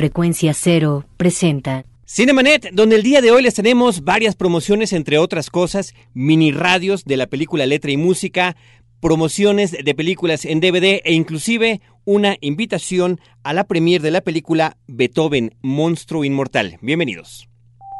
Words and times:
Frecuencia 0.00 0.54
Cero 0.54 1.04
presenta 1.18 1.84
Cinemanet, 2.06 2.70
donde 2.72 2.96
el 2.96 3.02
día 3.02 3.20
de 3.20 3.32
hoy 3.32 3.42
les 3.42 3.52
tenemos 3.52 4.02
varias 4.02 4.34
promociones, 4.34 4.94
entre 4.94 5.18
otras 5.18 5.50
cosas, 5.50 5.92
mini 6.14 6.52
radios 6.52 7.04
de 7.04 7.18
la 7.18 7.26
película 7.26 7.66
Letra 7.66 7.90
y 7.90 7.98
Música, 7.98 8.56
promociones 9.00 9.72
de 9.72 9.94
películas 9.94 10.46
en 10.46 10.60
DVD 10.60 11.02
e 11.04 11.12
inclusive 11.12 11.82
una 12.06 12.38
invitación 12.40 13.20
a 13.42 13.52
la 13.52 13.64
premier 13.64 14.00
de 14.00 14.10
la 14.10 14.22
película 14.22 14.78
Beethoven, 14.86 15.54
Monstruo 15.60 16.24
Inmortal. 16.24 16.78
Bienvenidos. 16.80 17.46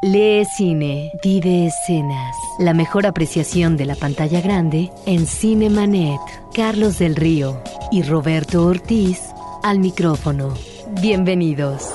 Lee 0.01 0.43
cine, 0.57 1.11
vive 1.23 1.67
escenas. 1.67 2.35
La 2.57 2.73
mejor 2.73 3.05
apreciación 3.05 3.77
de 3.77 3.85
la 3.85 3.95
pantalla 3.95 4.41
grande 4.41 4.89
en 5.05 5.27
Cinemanet. 5.27 6.19
Carlos 6.55 6.97
del 6.97 7.15
Río 7.15 7.61
y 7.91 8.01
Roberto 8.01 8.65
Ortiz 8.65 9.19
al 9.61 9.77
micrófono. 9.77 10.55
Bienvenidos. 10.99 11.87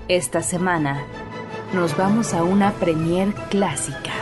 Esta 0.07 0.43
semana 0.43 1.24
nos 1.75 1.97
vamos 1.97 2.33
a 2.35 2.45
una 2.45 2.73
premier 2.73 3.35
clásica. 3.51 4.13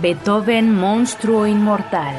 Beethoven 0.00 0.74
Monstruo 0.74 1.46
Inmortal, 1.46 2.14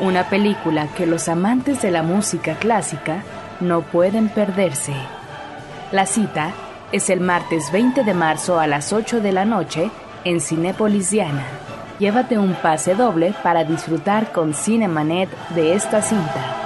una 0.00 0.28
película 0.28 0.86
que 0.88 1.06
los 1.06 1.28
amantes 1.28 1.82
de 1.82 1.90
la 1.90 2.02
música 2.02 2.54
clásica 2.54 3.24
no 3.60 3.82
pueden 3.82 4.28
perderse. 4.28 4.94
La 5.90 6.06
cita 6.06 6.52
es 6.92 7.10
el 7.10 7.20
martes 7.20 7.72
20 7.72 8.04
de 8.04 8.14
marzo 8.14 8.60
a 8.60 8.66
las 8.66 8.92
8 8.92 9.20
de 9.20 9.32
la 9.32 9.44
noche 9.44 9.90
en 10.24 10.40
Cinépolis 10.40 11.10
Diana. 11.10 11.44
Llévate 11.98 12.38
un 12.38 12.54
pase 12.54 12.94
doble 12.94 13.34
para 13.42 13.64
disfrutar 13.64 14.30
con 14.30 14.54
Cinemanet 14.54 15.28
de 15.50 15.74
esta 15.74 16.02
cinta. 16.02 16.57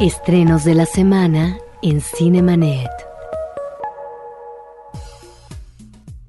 Estrenos 0.00 0.64
de 0.64 0.74
la 0.74 0.86
semana 0.86 1.58
en 1.82 2.00
Cinemanet. 2.00 2.88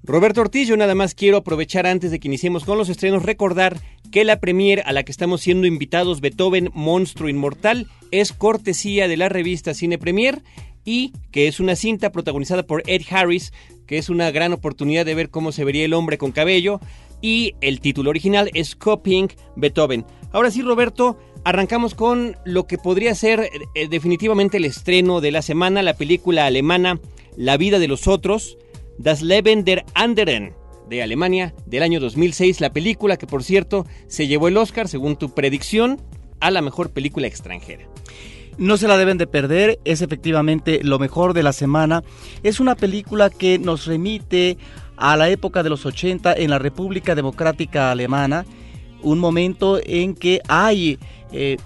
Roberto 0.03 0.41
Ortiz, 0.41 0.67
yo 0.67 0.75
nada 0.75 0.93
más 0.93 1.15
quiero 1.15 1.37
aprovechar 1.37 1.87
antes 1.87 2.11
de 2.11 2.19
que 2.19 2.27
iniciemos 2.27 2.65
con 2.65 2.77
los 2.77 2.89
estrenos, 2.89 3.23
recordar 3.23 3.79
que 4.11 4.25
la 4.25 4.41
premier 4.41 4.83
a 4.85 4.91
la 4.91 5.03
que 5.03 5.13
estamos 5.13 5.39
siendo 5.39 5.67
invitados, 5.67 6.19
Beethoven 6.19 6.69
Monstruo 6.73 7.29
Inmortal, 7.29 7.87
es 8.11 8.33
cortesía 8.33 9.07
de 9.07 9.15
la 9.15 9.29
revista 9.29 9.73
Cine 9.73 9.97
Premier 9.97 10.41
y 10.83 11.13
que 11.31 11.47
es 11.47 11.61
una 11.61 11.77
cinta 11.77 12.11
protagonizada 12.11 12.63
por 12.63 12.83
Ed 12.87 13.03
Harris, 13.09 13.53
que 13.87 13.97
es 13.97 14.09
una 14.09 14.31
gran 14.31 14.51
oportunidad 14.51 15.05
de 15.05 15.15
ver 15.15 15.29
cómo 15.29 15.53
se 15.53 15.63
vería 15.63 15.85
el 15.85 15.93
hombre 15.93 16.17
con 16.17 16.33
cabello, 16.33 16.81
y 17.21 17.55
el 17.61 17.79
título 17.79 18.09
original 18.09 18.49
es 18.53 18.75
Copying 18.75 19.29
Beethoven. 19.55 20.05
Ahora 20.33 20.51
sí, 20.51 20.61
Roberto, 20.61 21.17
arrancamos 21.43 21.95
con 21.95 22.37
lo 22.45 22.67
que 22.67 22.77
podría 22.77 23.15
ser 23.15 23.49
eh, 23.75 23.87
definitivamente 23.87 24.57
el 24.57 24.65
estreno 24.65 25.21
de 25.21 25.31
la 25.31 25.41
semana, 25.41 25.81
la 25.81 25.95
película 25.95 26.45
alemana 26.45 26.99
La 27.37 27.57
vida 27.57 27.79
de 27.79 27.87
los 27.87 28.07
otros, 28.07 28.57
Das 28.97 29.21
Leben 29.21 29.63
der 29.63 29.85
Anderen 29.93 30.53
de 30.89 31.01
Alemania 31.01 31.53
del 31.65 31.83
año 31.83 31.99
2006, 31.99 32.59
la 32.59 32.73
película 32.73 33.17
que 33.17 33.27
por 33.27 33.43
cierto 33.43 33.85
se 34.07 34.27
llevó 34.27 34.49
el 34.49 34.57
Oscar, 34.57 34.87
según 34.87 35.15
tu 35.15 35.33
predicción, 35.33 36.01
a 36.41 36.51
la 36.51 36.61
mejor 36.61 36.89
película 36.89 37.27
extranjera. 37.27 37.85
No 38.57 38.75
se 38.77 38.87
la 38.87 38.97
deben 38.97 39.17
de 39.17 39.27
perder, 39.27 39.79
es 39.85 40.01
efectivamente 40.01 40.81
lo 40.83 40.99
mejor 40.99 41.33
de 41.33 41.43
la 41.43 41.53
semana. 41.53 42.03
Es 42.43 42.59
una 42.59 42.75
película 42.75 43.29
que 43.29 43.57
nos 43.57 43.85
remite 43.85 44.57
a 44.97 45.15
la 45.15 45.29
época 45.29 45.63
de 45.63 45.69
los 45.69 45.85
80 45.85 46.33
en 46.33 46.49
la 46.49 46.59
República 46.59 47.15
Democrática 47.15 47.91
Alemana, 47.91 48.45
un 49.01 49.19
momento 49.19 49.79
en 49.83 50.15
que 50.15 50.41
hay 50.47 50.99
eh, 51.31 51.57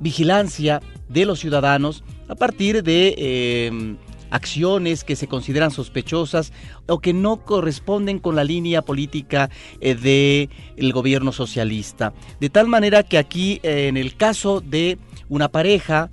vigilancia 0.00 0.80
de 1.08 1.24
los 1.24 1.40
ciudadanos 1.40 2.04
a 2.28 2.34
partir 2.34 2.82
de 2.82 3.14
eh, 3.16 3.96
acciones 4.30 5.04
que 5.04 5.16
se 5.16 5.26
consideran 5.26 5.70
sospechosas 5.70 6.52
o 6.86 6.98
que 6.98 7.14
no 7.14 7.44
corresponden 7.44 8.18
con 8.18 8.36
la 8.36 8.44
línea 8.44 8.82
política 8.82 9.50
eh, 9.80 10.48
del 10.78 10.92
gobierno 10.92 11.32
socialista. 11.32 12.12
De 12.40 12.50
tal 12.50 12.68
manera 12.68 13.02
que 13.02 13.18
aquí, 13.18 13.60
en 13.62 13.96
el 13.96 14.16
caso 14.16 14.60
de 14.60 14.98
una 15.28 15.48
pareja, 15.48 16.10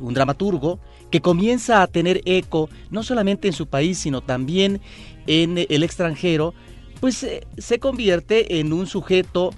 un 0.00 0.14
dramaturgo, 0.14 0.78
que 1.10 1.20
comienza 1.20 1.82
a 1.82 1.86
tener 1.86 2.22
eco 2.24 2.70
no 2.90 3.02
solamente 3.02 3.48
en 3.48 3.54
su 3.54 3.66
país, 3.66 3.98
sino 3.98 4.20
también 4.20 4.80
en 5.26 5.58
el 5.58 5.82
extranjero, 5.82 6.54
pues 7.00 7.26
se 7.58 7.78
convierte 7.78 8.60
en 8.60 8.72
un 8.72 8.86
sujeto 8.86 9.50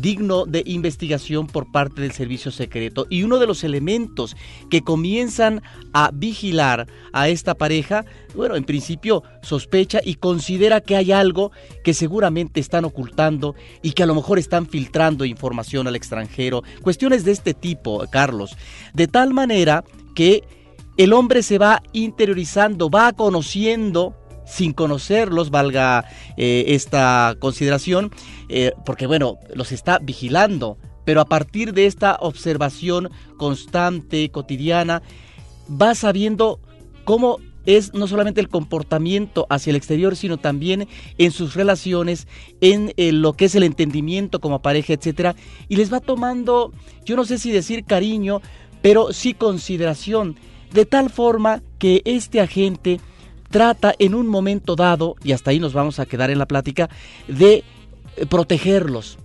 digno 0.00 0.46
de 0.46 0.62
investigación 0.66 1.46
por 1.46 1.70
parte 1.70 2.00
del 2.00 2.12
servicio 2.12 2.50
secreto. 2.50 3.06
Y 3.10 3.22
uno 3.22 3.38
de 3.38 3.46
los 3.46 3.64
elementos 3.64 4.36
que 4.70 4.82
comienzan 4.82 5.62
a 5.92 6.10
vigilar 6.12 6.86
a 7.12 7.28
esta 7.28 7.54
pareja, 7.54 8.04
bueno, 8.34 8.56
en 8.56 8.64
principio 8.64 9.22
sospecha 9.42 10.00
y 10.04 10.14
considera 10.14 10.80
que 10.80 10.96
hay 10.96 11.12
algo 11.12 11.52
que 11.84 11.94
seguramente 11.94 12.60
están 12.60 12.84
ocultando 12.84 13.54
y 13.82 13.92
que 13.92 14.02
a 14.02 14.06
lo 14.06 14.14
mejor 14.14 14.38
están 14.38 14.66
filtrando 14.66 15.24
información 15.24 15.86
al 15.86 15.96
extranjero. 15.96 16.62
Cuestiones 16.82 17.24
de 17.24 17.32
este 17.32 17.54
tipo, 17.54 18.04
Carlos. 18.10 18.56
De 18.94 19.06
tal 19.06 19.34
manera 19.34 19.84
que 20.14 20.44
el 20.96 21.12
hombre 21.12 21.42
se 21.42 21.58
va 21.58 21.82
interiorizando, 21.92 22.90
va 22.90 23.12
conociendo 23.12 24.16
sin 24.48 24.72
conocerlos, 24.72 25.50
valga 25.50 26.04
eh, 26.36 26.64
esta 26.68 27.36
consideración, 27.38 28.10
eh, 28.48 28.72
porque 28.84 29.06
bueno, 29.06 29.38
los 29.54 29.72
está 29.72 29.98
vigilando, 29.98 30.78
pero 31.04 31.20
a 31.20 31.26
partir 31.26 31.72
de 31.72 31.86
esta 31.86 32.16
observación 32.20 33.10
constante, 33.36 34.30
cotidiana, 34.30 35.02
va 35.70 35.94
sabiendo 35.94 36.60
cómo 37.04 37.38
es 37.66 37.92
no 37.92 38.06
solamente 38.06 38.40
el 38.40 38.48
comportamiento 38.48 39.46
hacia 39.50 39.70
el 39.70 39.76
exterior, 39.76 40.16
sino 40.16 40.38
también 40.38 40.88
en 41.18 41.30
sus 41.32 41.54
relaciones, 41.54 42.26
en, 42.62 42.94
eh, 42.96 43.12
lo 43.12 43.34
que 43.34 43.44
es 43.44 43.54
el 43.54 43.62
entendimiento 43.62 44.40
como 44.40 44.62
pareja, 44.62 44.94
etcétera, 44.94 45.36
y 45.68 45.76
les 45.76 45.92
va 45.92 46.00
tomando, 46.00 46.72
yo 47.04 47.14
no 47.14 47.26
sé 47.26 47.38
si 47.38 47.50
decir 47.50 47.84
cariño, 47.84 48.40
pero 48.80 49.12
sí 49.12 49.34
consideración, 49.34 50.36
de 50.72 50.86
tal 50.86 51.10
forma 51.10 51.62
que 51.78 52.00
este 52.06 52.40
agente 52.40 53.00
trata 53.50 53.94
en 53.98 54.14
un 54.14 54.26
momento 54.26 54.76
dado, 54.76 55.16
y 55.22 55.32
hasta 55.32 55.50
ahí 55.50 55.60
nos 55.60 55.72
vamos 55.72 55.98
a 55.98 56.06
quedar 56.06 56.30
en 56.30 56.38
la 56.38 56.46
plática, 56.46 56.88
de 57.26 57.64
eh, 58.16 58.26
protegerlos 58.26 59.18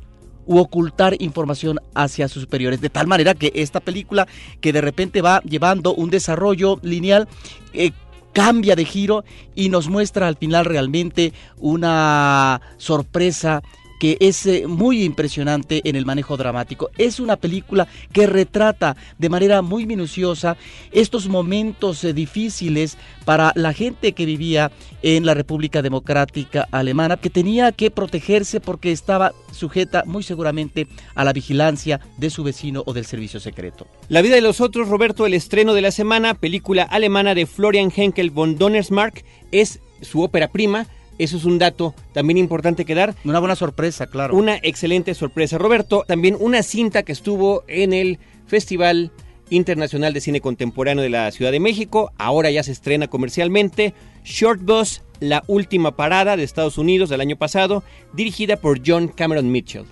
u 0.46 0.58
ocultar 0.58 1.16
información 1.22 1.80
hacia 1.94 2.28
sus 2.28 2.44
superiores. 2.44 2.82
De 2.82 2.90
tal 2.90 3.08
manera 3.08 3.34
que 3.34 3.52
esta 3.56 3.80
película, 3.80 4.28
que 4.60 4.74
de 4.74 4.82
repente 4.82 5.22
va 5.22 5.42
llevando 5.42 5.94
un 5.94 6.10
desarrollo 6.10 6.80
lineal, 6.82 7.28
eh, 7.74 7.92
cambia 8.34 8.76
de 8.76 8.86
giro 8.86 9.24
y 9.56 9.70
nos 9.70 9.88
muestra 9.88 10.28
al 10.28 10.36
final 10.36 10.66
realmente 10.66 11.34
una 11.60 12.62
sorpresa 12.78 13.62
que 14.04 14.18
es 14.20 14.46
eh, 14.48 14.68
muy 14.68 15.02
impresionante 15.02 15.80
en 15.86 15.96
el 15.96 16.06
manejo 16.06 16.36
dramático. 16.36 16.90
Es 16.98 17.22
una 17.22 17.38
película 17.38 17.88
que 18.12 18.28
retrata 18.28 18.98
de 19.18 19.30
manera 19.30 19.62
muy 19.62 19.86
minuciosa 19.86 20.58
estos 20.92 21.30
momentos 21.30 22.04
eh, 22.04 22.12
difíciles 22.12 22.98
para 23.24 23.54
la 23.56 23.72
gente 23.72 24.12
que 24.12 24.26
vivía 24.26 24.74
en 25.04 25.26
la 25.26 25.36
República 25.36 25.82
Democrática 25.82 26.68
Alemana, 26.70 27.16
que 27.16 27.30
tenía 27.30 27.72
que 27.72 27.92
protegerse 27.92 28.60
porque 28.60 28.92
estaba 28.92 29.32
sujeta 29.54 30.04
muy 30.06 30.24
seguramente 30.24 30.86
a 31.16 31.24
la 31.24 31.32
vigilancia 31.32 32.02
de 32.18 32.30
su 32.30 32.44
vecino 32.44 32.84
o 32.86 32.92
del 32.92 33.06
servicio 33.06 33.40
secreto. 33.40 33.88
La 34.10 34.22
vida 34.22 34.36
de 34.36 34.42
los 34.42 34.60
otros, 34.60 34.90
Roberto, 34.90 35.26
el 35.26 35.34
estreno 35.34 35.74
de 35.74 35.82
la 35.82 35.92
semana, 35.92 36.34
película 36.34 36.84
alemana 36.84 37.36
de 37.36 37.46
Florian 37.46 37.90
Henkel 37.96 38.32
von 38.32 38.58
Donnersmarck, 38.58 39.24
es 39.54 39.80
su 40.02 40.22
ópera 40.22 40.50
prima 40.50 40.88
eso 41.18 41.38
es 41.38 41.46
un 41.46 41.60
dato 41.60 41.94
también 42.14 42.38
importante 42.38 42.86
que 42.86 42.96
dar. 42.96 43.16
Una 43.24 43.40
buena 43.40 43.56
sorpresa, 43.56 44.08
claro. 44.08 44.36
Una 44.36 44.58
excelente 44.62 45.14
sorpresa. 45.14 45.58
Roberto, 45.58 46.04
también 46.08 46.38
una 46.40 46.64
cinta 46.64 47.04
que 47.04 47.12
estuvo 47.12 47.64
en 47.68 47.94
el 47.94 48.20
Festival 48.48 49.12
Internacional 49.50 50.14
de 50.14 50.22
Cine 50.22 50.42
Contemporáneo 50.42 51.04
de 51.04 51.10
la 51.10 51.32
Ciudad 51.32 51.52
de 51.52 51.60
México. 51.60 52.12
Ahora 52.18 52.50
ya 52.52 52.64
se 52.64 52.72
estrena 52.72 53.08
comercialmente. 53.08 53.94
Short 54.24 54.62
Bus, 54.62 55.02
la 55.20 55.44
última 55.48 55.96
parada 55.96 56.38
de 56.38 56.44
Estados 56.44 56.78
Unidos 56.78 57.10
del 57.10 57.22
año 57.22 57.36
pasado, 57.36 57.84
dirigida 58.14 58.58
por 58.58 58.82
John 58.86 59.08
Cameron 59.08 59.52
Mitchell. 59.52 59.86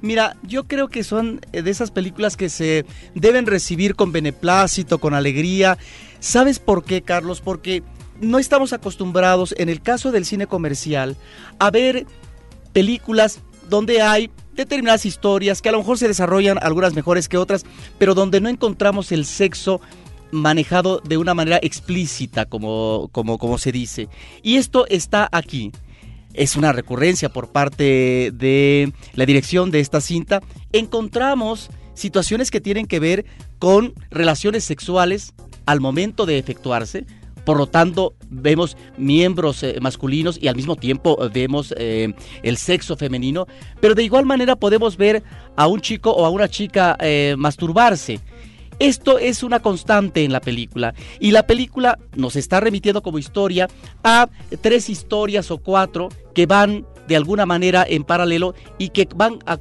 Mira, 0.00 0.36
yo 0.42 0.64
creo 0.64 0.88
que 0.88 1.02
son 1.02 1.40
eh, 1.52 1.62
de 1.62 1.70
esas 1.70 1.90
películas 1.90 2.36
que 2.36 2.50
se 2.50 2.84
deben 3.14 3.46
recibir 3.46 3.94
con 3.94 4.12
beneplácito, 4.12 4.98
con 4.98 5.14
alegría. 5.14 5.78
¿Sabes 6.20 6.58
por 6.58 6.84
qué, 6.84 7.00
Carlos? 7.00 7.40
Porque 7.40 7.82
no 8.24 8.38
estamos 8.38 8.72
acostumbrados, 8.72 9.54
en 9.58 9.68
el 9.68 9.80
caso 9.80 10.12
del 10.12 10.24
cine 10.24 10.46
comercial, 10.46 11.16
a 11.58 11.70
ver 11.70 12.06
películas 12.72 13.40
donde 13.68 14.02
hay 14.02 14.30
determinadas 14.54 15.06
historias 15.06 15.62
que 15.62 15.68
a 15.68 15.72
lo 15.72 15.78
mejor 15.78 15.98
se 15.98 16.08
desarrollan 16.08 16.58
algunas 16.60 16.94
mejores 16.94 17.28
que 17.28 17.38
otras, 17.38 17.64
pero 17.98 18.14
donde 18.14 18.40
no 18.40 18.48
encontramos 18.48 19.12
el 19.12 19.24
sexo 19.24 19.80
manejado 20.30 21.00
de 21.00 21.16
una 21.16 21.34
manera 21.34 21.58
explícita, 21.62 22.46
como, 22.46 23.08
como, 23.12 23.38
como 23.38 23.58
se 23.58 23.72
dice. 23.72 24.08
Y 24.42 24.56
esto 24.56 24.86
está 24.88 25.28
aquí. 25.32 25.72
Es 26.32 26.56
una 26.56 26.72
recurrencia 26.72 27.28
por 27.28 27.52
parte 27.52 28.32
de 28.34 28.92
la 29.14 29.24
dirección 29.24 29.70
de 29.70 29.80
esta 29.80 30.00
cinta. 30.00 30.40
Encontramos 30.72 31.70
situaciones 31.94 32.50
que 32.50 32.60
tienen 32.60 32.86
que 32.86 32.98
ver 32.98 33.24
con 33.60 33.94
relaciones 34.10 34.64
sexuales 34.64 35.32
al 35.66 35.80
momento 35.80 36.26
de 36.26 36.38
efectuarse, 36.38 37.06
por 37.44 37.58
lo 37.58 37.66
tanto, 37.66 38.14
vemos 38.30 38.76
miembros 38.96 39.62
eh, 39.62 39.76
masculinos 39.80 40.38
y 40.40 40.48
al 40.48 40.56
mismo 40.56 40.76
tiempo 40.76 41.18
eh, 41.20 41.30
vemos 41.32 41.74
eh, 41.76 42.14
el 42.42 42.56
sexo 42.56 42.96
femenino, 42.96 43.46
pero 43.80 43.94
de 43.94 44.02
igual 44.02 44.24
manera 44.24 44.56
podemos 44.56 44.96
ver 44.96 45.22
a 45.56 45.66
un 45.66 45.80
chico 45.80 46.10
o 46.10 46.24
a 46.24 46.30
una 46.30 46.48
chica 46.48 46.96
masturbarse. 47.36 48.20
Esto 48.80 49.18
es 49.18 49.44
una 49.44 49.60
constante 49.60 50.24
en 50.24 50.32
la 50.32 50.40
película 50.40 50.94
y 51.20 51.30
la 51.30 51.46
película 51.46 51.98
nos 52.16 52.34
está 52.34 52.58
remitiendo 52.58 53.02
como 53.02 53.18
historia 53.18 53.68
a 54.02 54.28
tres 54.62 54.90
historias 54.90 55.50
o 55.52 55.58
cuatro 55.58 56.08
que 56.34 56.46
van 56.46 56.84
de 57.06 57.14
alguna 57.14 57.46
manera 57.46 57.86
en 57.88 58.02
paralelo 58.02 58.54
y 58.78 58.88
que 58.88 59.06
van 59.14 59.38
a, 59.46 59.58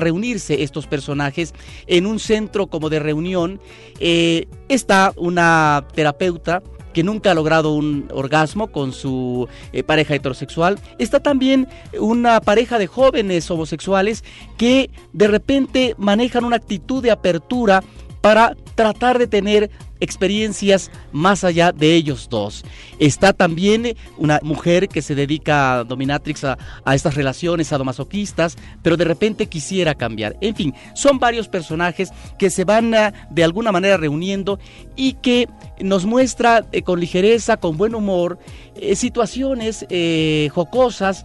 reunirse 0.00 0.62
estos 0.62 0.86
personajes 0.86 1.52
en 1.86 2.06
un 2.06 2.18
centro 2.18 2.68
como 2.68 2.88
de 2.88 3.00
reunión. 3.00 3.60
está 4.00 5.12
una 5.16 5.86
terapeuta 5.94 6.62
que 6.94 7.02
nunca 7.02 7.32
ha 7.32 7.34
logrado 7.34 7.74
un 7.74 8.08
orgasmo 8.12 8.68
con 8.68 8.92
su 8.92 9.46
eh, 9.72 9.82
pareja 9.82 10.14
heterosexual. 10.14 10.78
Está 10.98 11.20
también 11.20 11.68
una 12.00 12.40
pareja 12.40 12.78
de 12.78 12.86
jóvenes 12.86 13.50
homosexuales 13.50 14.24
que 14.56 14.88
de 15.12 15.28
repente 15.28 15.94
manejan 15.98 16.44
una 16.44 16.56
actitud 16.56 17.02
de 17.02 17.10
apertura 17.10 17.82
para 18.22 18.56
tratar 18.74 19.18
de 19.18 19.26
tener 19.26 19.70
experiencias 20.04 20.90
más 21.12 21.44
allá 21.44 21.72
de 21.72 21.94
ellos 21.94 22.28
dos. 22.30 22.64
Está 22.98 23.32
también 23.32 23.96
una 24.16 24.38
mujer 24.42 24.88
que 24.88 25.02
se 25.02 25.14
dedica 25.14 25.80
a 25.80 25.84
dominatrix 25.84 26.44
a, 26.44 26.58
estas 26.94 27.14
relaciones 27.14 27.68
sadomasoquistas, 27.68 28.56
pero 28.82 28.96
de 28.96 29.04
repente 29.04 29.46
quisiera 29.46 29.94
cambiar. 29.94 30.36
En 30.40 30.54
fin, 30.54 30.74
son 30.94 31.18
varios 31.18 31.48
personajes 31.48 32.10
que 32.38 32.50
se 32.50 32.64
van 32.64 32.94
ah, 32.94 33.12
de 33.30 33.44
alguna 33.44 33.72
manera 33.72 33.96
reuniendo 33.96 34.58
y 34.96 35.14
que 35.14 35.48
nos 35.80 36.04
muestra 36.04 36.64
eh, 36.72 36.82
con 36.82 37.00
ligereza, 37.00 37.56
con 37.56 37.76
buen 37.76 37.94
humor, 37.94 38.38
eh, 38.76 38.94
situaciones 38.96 39.86
eh, 39.88 40.48
jocosas 40.52 41.24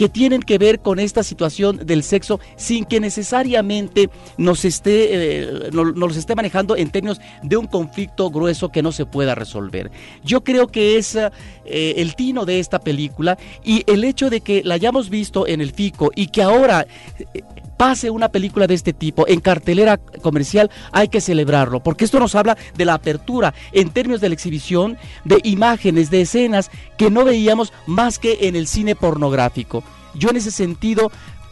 que 0.00 0.08
tienen 0.08 0.40
que 0.40 0.56
ver 0.56 0.80
con 0.80 0.98
esta 0.98 1.22
situación 1.22 1.84
del 1.84 2.02
sexo 2.02 2.40
sin 2.56 2.86
que 2.86 3.00
necesariamente 3.00 4.08
nos 4.38 4.64
esté, 4.64 5.08
eh, 5.10 5.70
nos, 5.74 6.16
esté 6.16 6.34
manejando 6.34 6.74
en 6.74 6.88
términos 6.88 7.20
de 7.42 7.58
un 7.58 7.66
conflicto 7.66 8.30
grueso 8.30 8.70
que 8.70 8.82
no 8.82 8.92
se 8.92 9.04
pueda 9.04 9.34
resolver. 9.34 9.90
Yo 10.24 10.42
creo 10.42 10.68
que 10.68 10.96
es 10.96 11.16
eh, 11.16 11.30
el 11.66 12.14
tino 12.14 12.46
de 12.46 12.60
esta 12.60 12.78
película 12.78 13.36
y 13.62 13.84
el 13.86 14.04
hecho 14.04 14.30
de 14.30 14.40
que 14.40 14.62
la 14.64 14.76
hayamos 14.76 15.10
visto 15.10 15.46
en 15.46 15.60
el 15.60 15.72
FICO 15.72 16.12
y 16.16 16.28
que 16.28 16.42
ahora 16.44 16.86
eh, 17.18 17.42
pase 17.80 18.10
una 18.10 18.28
película 18.28 18.66
de 18.66 18.74
este 18.74 18.92
tipo 18.92 19.26
en 19.26 19.40
cartelera 19.40 19.96
comercial, 19.96 20.70
hay 20.92 21.08
que 21.08 21.22
celebrarlo, 21.22 21.82
porque 21.82 22.04
esto 22.04 22.20
nos 22.20 22.34
habla 22.34 22.58
de 22.76 22.84
la 22.84 22.92
apertura 22.92 23.54
en 23.72 23.88
términos 23.88 24.20
de 24.20 24.28
la 24.28 24.34
exhibición 24.34 24.98
de 25.24 25.40
imágenes, 25.44 26.10
de 26.10 26.20
escenas 26.20 26.70
que 26.98 27.10
no 27.10 27.24
veíamos 27.24 27.72
más 27.86 28.18
que 28.18 28.36
en 28.42 28.54
el 28.54 28.66
cine 28.66 28.96
pornográfico. 28.96 29.82
Yo 30.12 30.28
en 30.28 30.36
ese 30.36 30.50
sentido 30.50 31.10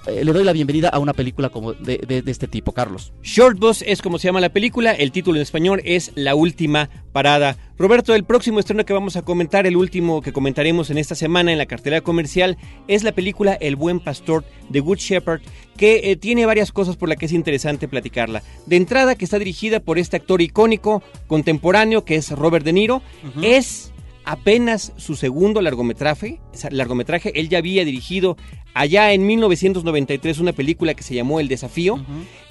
eh, 0.09 0.25
le 0.25 0.33
doy 0.33 0.45
la 0.45 0.53
bienvenida 0.53 0.89
a 0.89 0.99
una 0.99 1.13
película 1.13 1.49
como 1.49 1.73
de, 1.73 2.23
este 2.27 2.49
tipo, 2.49 2.73
Carlos. 2.73 3.13
Short 3.23 3.59
Bus 3.59 3.83
es 3.87 4.03
como 4.03 4.19
se 4.19 4.29
llama 4.29 4.41
la 4.41 4.53
película, 4.53 4.93
el 4.93 5.13
título 5.13 5.37
en 5.37 5.43
español 5.43 5.81
es 5.85 6.13
La 6.15 6.35
Última 6.35 6.89
Parada. 7.13 7.57
Roberto, 7.79 8.15
el 8.15 8.25
próximo 8.25 8.59
estreno 8.59 8.85
que 8.85 8.93
vamos 8.93 9.17
a 9.17 9.23
comentar, 9.23 9.67
el 9.67 9.77
último 9.77 10.21
que 10.21 10.33
comentaremos 10.33 10.91
en 10.91 10.99
esta 10.99 11.15
semana 11.15 11.53
en 11.53 11.59
la 11.59 11.67
cartelera 11.67 12.01
comercial, 12.01 12.57
es 12.89 13.05
la 13.05 13.13
película 13.13 13.55
El 13.55 13.77
Buen 13.77 14.01
Pastor 14.01 14.45
de 14.69 14.81
Good 14.81 14.99
Shepherd, 14.99 15.41
que 15.77 16.11
eh, 16.11 16.17
tiene 16.17 16.47
varias 16.47 16.73
cosas 16.73 16.97
por 16.97 17.09
las 17.09 17.19
que 17.19 17.27
es 17.27 17.33
interesante 17.33 17.89
platicarla. 17.89 18.43
De 18.67 18.77
entrada, 18.77 19.15
que 19.15 19.25
está 19.25 19.39
dirigida 19.39 19.81
por 19.81 19.99
este 19.99 20.17
actor 20.17 20.43
icónico 20.43 21.03
contemporáneo 21.27 22.05
que 22.05 22.17
es 22.17 22.31
Robert 22.31 22.65
De 22.65 22.73
Niro, 22.73 23.03
es 23.43 23.93
apenas 24.29 24.93
su 24.99 25.17
segundo 25.17 25.63
largometraje, 25.63 26.39
largometraje. 26.71 27.33
Él 27.41 27.49
ya 27.49 27.59
había 27.59 27.87
dirigido 27.87 28.37
allá 28.75 29.15
en 29.15 29.27
1993 29.27 30.39
una 30.39 30.53
película 30.53 30.93
que 30.93 31.03
se 31.03 31.15
llamó 31.15 31.41
El 31.41 31.49
Desafío 31.49 31.99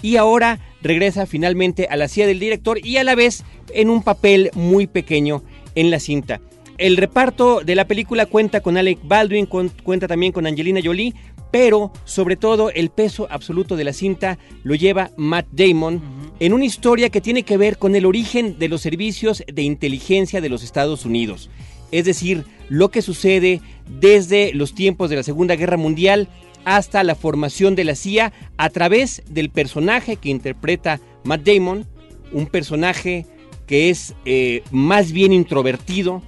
y 0.01 0.15
ahora 0.15 0.59
regresa 0.81 1.27
finalmente 1.27 1.87
a 1.87 1.95
la 1.95 2.07
silla 2.07 2.25
del 2.25 2.39
director 2.39 2.83
y 2.83 2.97
a 2.97 3.03
la 3.03 3.13
vez 3.13 3.43
en 3.75 3.91
un 3.91 4.01
papel 4.01 4.49
muy 4.55 4.87
pequeño 4.87 5.43
en 5.75 5.91
la 5.91 5.99
cinta. 5.99 6.41
El 6.79 6.97
reparto 6.97 7.61
de 7.61 7.75
la 7.75 7.85
película 7.85 8.25
cuenta 8.25 8.61
con 8.61 8.75
Alec 8.75 8.97
Baldwin, 9.03 9.45
cuenta 9.45 10.07
también 10.07 10.31
con 10.31 10.47
Angelina 10.47 10.79
Jolie, 10.83 11.13
pero 11.51 11.91
sobre 12.05 12.35
todo 12.35 12.69
el 12.71 12.89
peso 12.89 13.27
absoluto 13.29 13.75
de 13.75 13.83
la 13.83 13.93
cinta 13.93 14.37
lo 14.63 14.75
lleva 14.75 15.11
Matt 15.17 15.47
Damon 15.51 16.01
en 16.39 16.53
una 16.53 16.65
historia 16.65 17.09
que 17.09 17.21
tiene 17.21 17.43
que 17.43 17.57
ver 17.57 17.77
con 17.77 17.95
el 17.95 18.05
origen 18.05 18.59
de 18.59 18.69
los 18.69 18.81
servicios 18.81 19.43
de 19.51 19.61
inteligencia 19.61 20.41
de 20.41 20.49
los 20.49 20.63
Estados 20.63 21.05
Unidos. 21.05 21.49
Es 21.91 22.05
decir, 22.05 22.45
lo 22.69 22.89
que 22.89 23.01
sucede 23.01 23.61
desde 23.99 24.53
los 24.53 24.75
tiempos 24.75 25.09
de 25.09 25.15
la 25.15 25.23
Segunda 25.23 25.55
Guerra 25.55 25.77
Mundial 25.77 26.27
hasta 26.65 27.03
la 27.03 27.15
formación 27.15 27.75
de 27.75 27.85
la 27.85 27.95
CIA 27.95 28.33
a 28.57 28.69
través 28.69 29.23
del 29.29 29.49
personaje 29.49 30.17
que 30.17 30.29
interpreta 30.29 30.99
Matt 31.23 31.43
Damon, 31.43 31.85
un 32.33 32.47
personaje 32.47 33.25
que 33.67 33.89
es 33.89 34.15
eh, 34.25 34.63
más 34.71 35.11
bien 35.11 35.31
introvertido, 35.31 36.21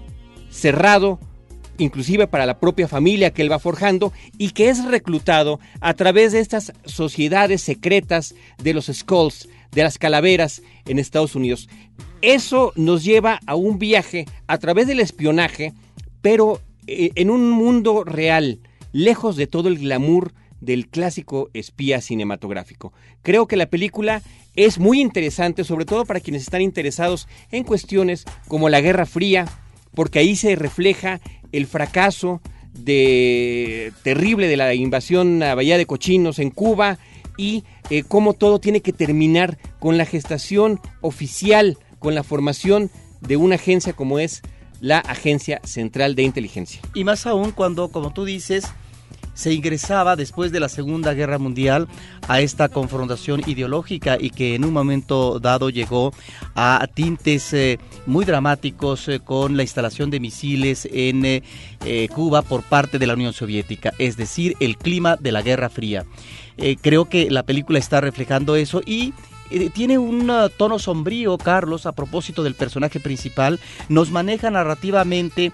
cerrado, 0.49 1.19
inclusive 1.79 2.27
para 2.27 2.45
la 2.45 2.59
propia 2.59 2.87
familia 2.87 3.31
que 3.31 3.41
él 3.41 3.51
va 3.51 3.59
forjando 3.59 4.13
y 4.37 4.51
que 4.51 4.69
es 4.69 4.85
reclutado 4.85 5.59
a 5.81 5.93
través 5.95 6.31
de 6.31 6.39
estas 6.39 6.73
sociedades 6.85 7.61
secretas 7.61 8.35
de 8.61 8.73
los 8.73 8.85
Skulls, 8.87 9.49
de 9.71 9.83
las 9.83 9.97
calaveras 9.97 10.61
en 10.85 10.99
Estados 10.99 11.35
Unidos. 11.35 11.69
Eso 12.21 12.73
nos 12.75 13.03
lleva 13.03 13.39
a 13.45 13.55
un 13.55 13.79
viaje 13.79 14.25
a 14.47 14.57
través 14.57 14.87
del 14.87 14.99
espionaje, 14.99 15.73
pero 16.21 16.61
eh, 16.87 17.11
en 17.15 17.29
un 17.29 17.49
mundo 17.49 18.03
real, 18.03 18.59
lejos 18.91 19.35
de 19.35 19.47
todo 19.47 19.69
el 19.69 19.79
glamour 19.79 20.33
del 20.59 20.87
clásico 20.87 21.49
espía 21.53 22.01
cinematográfico. 22.01 22.91
Creo 23.21 23.47
que 23.47 23.55
la 23.55 23.67
película 23.69 24.21
es 24.55 24.79
muy 24.79 24.99
interesante, 24.99 25.63
sobre 25.63 25.85
todo 25.85 26.05
para 26.05 26.19
quienes 26.19 26.41
están 26.41 26.61
interesados 26.61 27.27
en 27.51 27.63
cuestiones 27.63 28.25
como 28.47 28.67
la 28.67 28.81
Guerra 28.81 29.05
Fría, 29.05 29.47
porque 29.93 30.19
ahí 30.19 30.35
se 30.35 30.55
refleja 30.55 31.21
el 31.51 31.67
fracaso 31.67 32.41
de, 32.73 33.91
terrible 34.03 34.47
de 34.47 34.57
la 34.57 34.73
invasión 34.73 35.41
a 35.43 35.55
Bahía 35.55 35.77
de 35.77 35.85
Cochinos 35.85 36.39
en 36.39 36.49
Cuba 36.51 36.97
y 37.37 37.63
eh, 37.89 38.03
cómo 38.07 38.33
todo 38.33 38.59
tiene 38.59 38.81
que 38.81 38.93
terminar 38.93 39.57
con 39.79 39.97
la 39.97 40.05
gestación 40.05 40.79
oficial 41.01 41.77
con 41.99 42.15
la 42.15 42.23
formación 42.23 42.89
de 43.21 43.37
una 43.37 43.55
agencia 43.55 43.93
como 43.93 44.19
es 44.19 44.41
la 44.81 44.99
Agencia 44.99 45.59
Central 45.65 46.15
de 46.15 46.23
Inteligencia. 46.23 46.81
Y 46.93 47.03
más 47.03 47.25
aún 47.25 47.51
cuando, 47.51 47.89
como 47.89 48.13
tú 48.13 48.23
dices, 48.23 48.65
se 49.33 49.53
ingresaba 49.53 50.15
después 50.15 50.51
de 50.51 50.59
la 50.59 50.69
Segunda 50.69 51.13
Guerra 51.13 51.37
Mundial 51.37 51.87
a 52.27 52.41
esta 52.41 52.69
confrontación 52.69 53.41
ideológica 53.47 54.17
y 54.19 54.29
que 54.29 54.55
en 54.55 54.65
un 54.65 54.73
momento 54.73 55.39
dado 55.39 55.69
llegó 55.69 56.13
a 56.55 56.85
tintes 56.93 57.53
eh, 57.53 57.79
muy 58.05 58.25
dramáticos 58.25 59.07
eh, 59.07 59.19
con 59.19 59.57
la 59.57 59.63
instalación 59.63 60.09
de 60.09 60.19
misiles 60.19 60.87
en 60.91 61.25
eh, 61.25 61.41
Cuba 62.13 62.41
por 62.41 62.63
parte 62.63 62.99
de 62.99 63.07
la 63.07 63.13
Unión 63.13 63.33
Soviética, 63.33 63.93
es 63.97 64.17
decir, 64.17 64.55
el 64.59 64.77
clima 64.77 65.15
de 65.15 65.31
la 65.31 65.41
Guerra 65.41 65.69
Fría. 65.69 66.05
creo 66.81 67.05
que 67.05 67.29
la 67.31 67.43
película 67.43 67.79
está 67.79 68.01
reflejando 68.01 68.55
eso 68.55 68.81
y 68.85 69.13
tiene 69.73 69.97
un 69.97 70.31
tono 70.57 70.77
sombrío, 70.77 71.37
Carlos, 71.37 71.85
a 71.85 71.93
propósito 71.93 72.43
del 72.43 72.53
personaje 72.53 72.99
principal. 72.99 73.59
Nos 73.87 74.11
maneja 74.11 74.51
narrativamente 74.51 75.51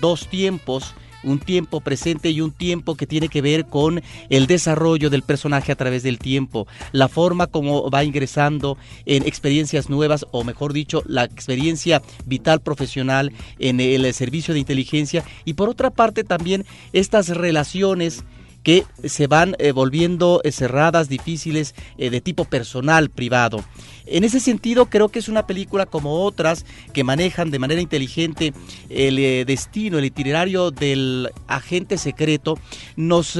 dos 0.00 0.26
tiempos 0.26 0.94
un 1.22 1.38
tiempo 1.38 1.80
presente 1.80 2.30
y 2.30 2.40
un 2.40 2.52
tiempo 2.52 2.96
que 2.96 3.06
tiene 3.06 3.28
que 3.28 3.42
ver 3.42 3.66
con 3.66 4.02
el 4.28 4.46
desarrollo 4.46 5.10
del 5.10 5.22
personaje 5.22 5.72
a 5.72 5.76
través 5.76 6.02
del 6.02 6.18
tiempo, 6.18 6.66
la 6.92 7.08
forma 7.08 7.46
como 7.46 7.90
va 7.90 8.04
ingresando 8.04 8.76
en 9.06 9.24
experiencias 9.24 9.88
nuevas 9.88 10.26
o 10.30 10.44
mejor 10.44 10.72
dicho, 10.72 11.02
la 11.06 11.24
experiencia 11.24 12.02
vital 12.26 12.60
profesional 12.60 13.32
en 13.58 13.80
el 13.80 14.12
servicio 14.14 14.54
de 14.54 14.60
inteligencia. 14.60 15.24
Y 15.44 15.54
por 15.54 15.68
otra 15.68 15.90
parte 15.90 16.24
también 16.24 16.64
estas 16.92 17.28
relaciones 17.28 18.24
que 18.62 18.84
se 19.04 19.26
van 19.26 19.56
eh, 19.58 19.72
volviendo 19.72 20.40
eh, 20.44 20.52
cerradas, 20.52 21.08
difíciles, 21.08 21.74
eh, 21.98 22.10
de 22.10 22.20
tipo 22.20 22.44
personal, 22.44 23.10
privado. 23.10 23.64
En 24.06 24.24
ese 24.24 24.40
sentido, 24.40 24.86
creo 24.86 25.08
que 25.08 25.18
es 25.18 25.28
una 25.28 25.46
película 25.46 25.86
como 25.86 26.24
otras 26.24 26.64
que 26.92 27.04
manejan 27.04 27.50
de 27.50 27.58
manera 27.58 27.80
inteligente 27.80 28.52
el 28.88 29.46
destino, 29.46 29.98
el 29.98 30.04
itinerario 30.04 30.70
del 30.70 31.30
agente 31.46 31.96
secreto, 31.96 32.58
nos, 32.96 33.38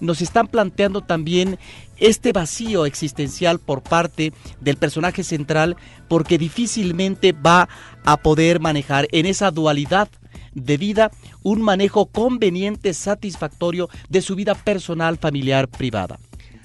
nos 0.00 0.22
están 0.22 0.48
planteando 0.48 1.02
también 1.02 1.58
este 1.98 2.32
vacío 2.32 2.86
existencial 2.86 3.58
por 3.58 3.82
parte 3.82 4.32
del 4.60 4.76
personaje 4.76 5.22
central 5.22 5.76
porque 6.08 6.38
difícilmente 6.38 7.32
va 7.32 7.68
a 8.04 8.16
poder 8.16 8.60
manejar 8.60 9.06
en 9.12 9.26
esa 9.26 9.50
dualidad 9.50 10.08
de 10.54 10.76
vida 10.76 11.10
un 11.42 11.62
manejo 11.62 12.06
conveniente, 12.06 12.94
satisfactorio 12.94 13.88
de 14.08 14.22
su 14.22 14.34
vida 14.34 14.54
personal, 14.54 15.18
familiar, 15.18 15.68
privada. 15.68 16.18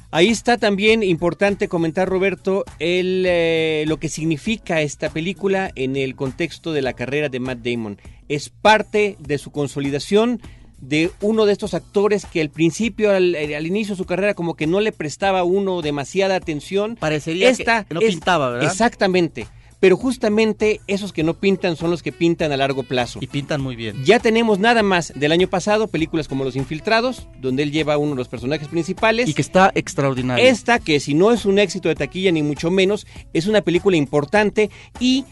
Ahí 0.09 0.29
está 0.29 0.57
también 0.57 1.03
importante 1.03 1.67
comentar, 1.67 2.07
Roberto, 2.07 2.63
el, 2.79 3.25
eh, 3.27 3.83
lo 3.87 3.97
que 3.97 4.07
significa 4.07 4.81
esta 4.81 5.09
película 5.09 5.71
en 5.75 5.97
el 5.97 6.15
contexto 6.15 6.71
de 6.71 6.81
la 6.81 6.93
carrera 6.93 7.27
de 7.27 7.41
Matt 7.41 7.59
Damon. 7.59 7.99
Es 8.29 8.49
parte 8.49 9.17
de 9.19 9.37
su 9.37 9.51
consolidación 9.51 10.41
de 10.79 11.11
uno 11.21 11.45
de 11.45 11.51
estos 11.51 11.73
actores 11.73 12.25
que 12.25 12.39
al 12.39 12.49
principio, 12.49 13.11
al, 13.11 13.35
inicio 13.65 13.95
de 13.95 13.97
su 13.97 14.05
carrera, 14.05 14.33
como 14.33 14.55
que 14.55 14.65
no 14.65 14.79
le 14.79 14.93
prestaba 14.93 15.43
uno 15.43 15.81
demasiada 15.81 16.35
atención. 16.35 16.95
Parecería 16.95 17.53
que 17.53 17.93
no 17.93 17.99
pintaba, 17.99 18.49
¿verdad? 18.51 18.71
Exactamente 18.71 19.47
pero 19.79 19.97
justamente 19.97 20.81
esos 20.87 21.13
que 21.13 21.23
no 21.23 21.35
pintan 21.35 21.75
son 21.75 21.91
los 21.91 22.01
que 22.01 22.11
pintan 22.11 22.51
a 22.51 22.57
largo 22.57 22.83
plazo. 22.83 23.19
Y 23.21 23.27
pintan 23.27 23.61
muy 23.61 23.75
bien. 23.75 24.03
Ya 24.03 24.19
tenemos 24.19 24.59
nada 24.59 24.83
más 24.83 25.13
del 25.15 25.31
año 25.31 25.47
pasado 25.47 25.87
películas 25.87 26.27
como 26.27 26.43
Los 26.43 26.55
Infiltrados, 26.55 27.27
donde 27.39 27.63
él 27.63 27.71
lleva 27.71 27.93
a 27.93 27.97
uno 27.97 28.11
de 28.11 28.17
los 28.17 28.27
personajes 28.27 28.67
principales. 28.67 29.29
Y 29.29 29.33
que 29.33 29.41
está 29.41 29.71
extraordinario. 29.75 30.45
Esta, 30.45 30.79
que 30.79 30.99
si 30.99 31.13
no 31.13 31.31
es 31.31 31.45
un 31.45 31.59
éxito 31.59 31.89
de 31.89 31.95
taquilla 31.95 32.31
ni 32.31 32.43
mucho 32.43 32.71
menos, 32.71 33.05
es 33.33 33.47
una 33.47 33.61
película 33.61 33.97
importante 33.97 34.71
y 34.99 35.25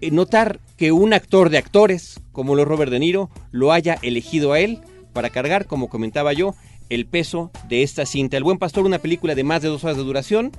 eh, 0.00 0.10
notar 0.10 0.60
que 0.76 0.92
un 0.92 1.12
actor 1.12 1.50
de 1.50 1.58
actores, 1.58 2.20
como 2.32 2.54
lo 2.54 2.64
Robert 2.64 2.90
De 2.90 2.98
Niro, 2.98 3.28
lo 3.50 3.72
haya 3.72 3.98
elegido 4.02 4.52
a 4.52 4.60
él 4.60 4.80
para 5.12 5.30
cargar, 5.30 5.66
como 5.66 5.88
comentaba 5.88 6.32
yo, 6.32 6.54
el 6.88 7.06
peso 7.06 7.50
de 7.68 7.82
esta 7.82 8.06
cinta. 8.06 8.36
El 8.36 8.44
Buen 8.44 8.58
Pastor, 8.58 8.84
una 8.86 8.98
película 8.98 9.34
de 9.34 9.44
más 9.44 9.60
de 9.62 9.68
dos 9.68 9.84
horas 9.84 9.96
de 9.96 10.04
duración, 10.04 10.52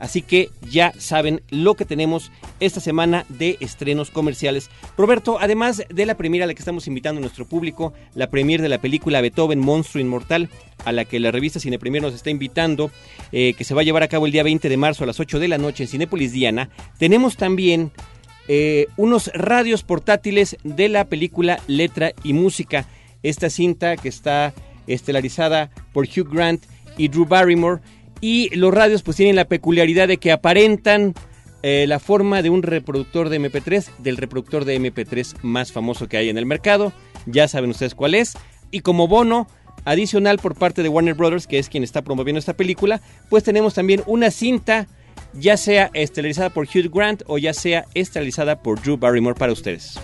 Así 0.00 0.22
que 0.22 0.48
ya 0.68 0.94
saben 0.98 1.42
lo 1.50 1.74
que 1.74 1.84
tenemos 1.84 2.32
esta 2.58 2.80
semana 2.80 3.26
de 3.28 3.58
estrenos 3.60 4.10
comerciales. 4.10 4.70
Roberto, 4.96 5.38
además 5.38 5.84
de 5.88 6.06
la 6.06 6.16
premiera 6.16 6.44
a 6.44 6.46
la 6.46 6.54
que 6.54 6.62
estamos 6.62 6.86
invitando 6.86 7.18
a 7.18 7.20
nuestro 7.20 7.44
público, 7.44 7.92
la 8.14 8.30
premier 8.30 8.62
de 8.62 8.70
la 8.70 8.80
película 8.80 9.20
Beethoven, 9.20 9.60
Monstruo 9.60 10.00
Inmortal, 10.00 10.48
a 10.86 10.92
la 10.92 11.04
que 11.04 11.20
la 11.20 11.30
revista 11.30 11.60
Cine 11.60 11.78
Premier 11.78 12.02
nos 12.02 12.14
está 12.14 12.30
invitando, 12.30 12.90
eh, 13.30 13.52
que 13.52 13.64
se 13.64 13.74
va 13.74 13.82
a 13.82 13.84
llevar 13.84 14.02
a 14.02 14.08
cabo 14.08 14.24
el 14.24 14.32
día 14.32 14.42
20 14.42 14.70
de 14.70 14.76
marzo 14.78 15.04
a 15.04 15.06
las 15.06 15.20
8 15.20 15.38
de 15.38 15.48
la 15.48 15.58
noche 15.58 15.84
en 15.84 15.88
Cinépolis 15.90 16.32
Diana, 16.32 16.70
tenemos 16.98 17.36
también 17.36 17.92
eh, 18.48 18.86
unos 18.96 19.30
radios 19.34 19.82
portátiles 19.82 20.56
de 20.64 20.88
la 20.88 21.04
película 21.04 21.60
Letra 21.66 22.12
y 22.24 22.32
Música. 22.32 22.86
Esta 23.22 23.50
cinta 23.50 23.98
que 23.98 24.08
está 24.08 24.54
estelarizada 24.86 25.70
por 25.92 26.06
Hugh 26.06 26.28
Grant 26.32 26.64
y 26.96 27.08
Drew 27.08 27.26
Barrymore 27.26 27.80
y 28.20 28.54
los 28.54 28.72
radios 28.72 29.02
pues 29.02 29.16
tienen 29.16 29.36
la 29.36 29.46
peculiaridad 29.46 30.08
de 30.08 30.18
que 30.18 30.32
aparentan 30.32 31.14
eh, 31.62 31.86
la 31.86 31.98
forma 31.98 32.42
de 32.42 32.50
un 32.50 32.62
reproductor 32.62 33.28
de 33.28 33.40
MP3, 33.40 33.96
del 33.98 34.16
reproductor 34.16 34.64
de 34.64 34.80
MP3 34.80 35.36
más 35.42 35.72
famoso 35.72 36.08
que 36.08 36.16
hay 36.16 36.28
en 36.28 36.38
el 36.38 36.46
mercado. 36.46 36.92
Ya 37.26 37.48
saben 37.48 37.70
ustedes 37.70 37.94
cuál 37.94 38.14
es. 38.14 38.36
Y 38.70 38.80
como 38.80 39.08
bono 39.08 39.46
adicional 39.84 40.38
por 40.38 40.54
parte 40.54 40.82
de 40.82 40.88
Warner 40.88 41.14
Brothers, 41.14 41.46
que 41.46 41.58
es 41.58 41.68
quien 41.68 41.84
está 41.84 42.02
promoviendo 42.02 42.38
esta 42.38 42.54
película, 42.54 43.00
pues 43.28 43.44
tenemos 43.44 43.74
también 43.74 44.02
una 44.06 44.30
cinta, 44.30 44.86
ya 45.34 45.56
sea 45.56 45.90
estelarizada 45.94 46.50
por 46.50 46.66
Hugh 46.66 46.90
Grant 46.92 47.22
o 47.26 47.38
ya 47.38 47.52
sea 47.52 47.84
estelarizada 47.94 48.62
por 48.62 48.80
Drew 48.80 48.96
Barrymore 48.96 49.38
para 49.38 49.52
ustedes. 49.52 49.98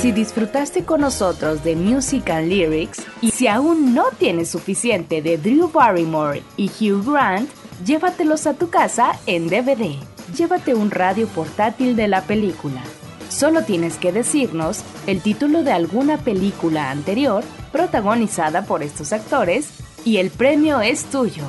Si 0.00 0.12
disfrutaste 0.12 0.84
con 0.84 1.00
nosotros 1.00 1.64
de 1.64 1.74
Music 1.74 2.30
and 2.30 2.48
Lyrics 2.48 3.02
y 3.20 3.32
si 3.32 3.48
aún 3.48 3.94
no 3.94 4.04
tienes 4.16 4.48
suficiente 4.48 5.22
de 5.22 5.38
Drew 5.38 5.68
Barrymore 5.72 6.44
y 6.56 6.68
Hugh 6.68 7.04
Grant, 7.04 7.50
llévatelos 7.84 8.46
a 8.46 8.54
tu 8.54 8.70
casa 8.70 9.18
en 9.26 9.48
DVD. 9.48 9.96
Llévate 10.36 10.74
un 10.74 10.92
radio 10.92 11.26
portátil 11.26 11.96
de 11.96 12.06
la 12.06 12.22
película. 12.22 12.80
Solo 13.28 13.64
tienes 13.64 13.96
que 13.96 14.12
decirnos 14.12 14.84
el 15.08 15.20
título 15.20 15.64
de 15.64 15.72
alguna 15.72 16.16
película 16.18 16.92
anterior 16.92 17.42
protagonizada 17.72 18.66
por 18.66 18.84
estos 18.84 19.12
actores 19.12 19.68
y 20.04 20.18
el 20.18 20.30
premio 20.30 20.80
es 20.80 21.06
tuyo. 21.06 21.42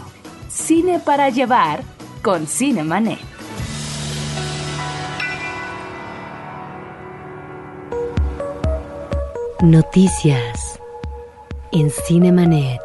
Cine 0.50 0.98
para 0.98 1.30
llevar 1.30 1.84
con 2.24 2.48
Cinemanet. 2.48 3.39
Noticias 9.62 10.80
en 11.74 11.90
Cinemanet. 11.90 12.80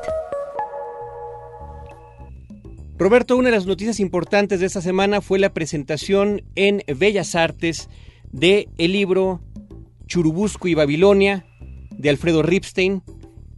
Roberto, 2.98 3.36
una 3.36 3.50
de 3.50 3.54
las 3.54 3.66
noticias 3.66 4.00
importantes 4.00 4.58
de 4.58 4.66
esta 4.66 4.80
semana 4.80 5.20
fue 5.20 5.38
la 5.38 5.54
presentación 5.54 6.42
en 6.56 6.82
Bellas 6.98 7.36
Artes 7.36 7.88
de 8.32 8.68
el 8.76 8.90
libro 8.90 9.40
Churubusco 10.08 10.66
y 10.66 10.74
Babilonia 10.74 11.46
de 11.92 12.10
Alfredo 12.10 12.42
Ripstein, 12.42 13.04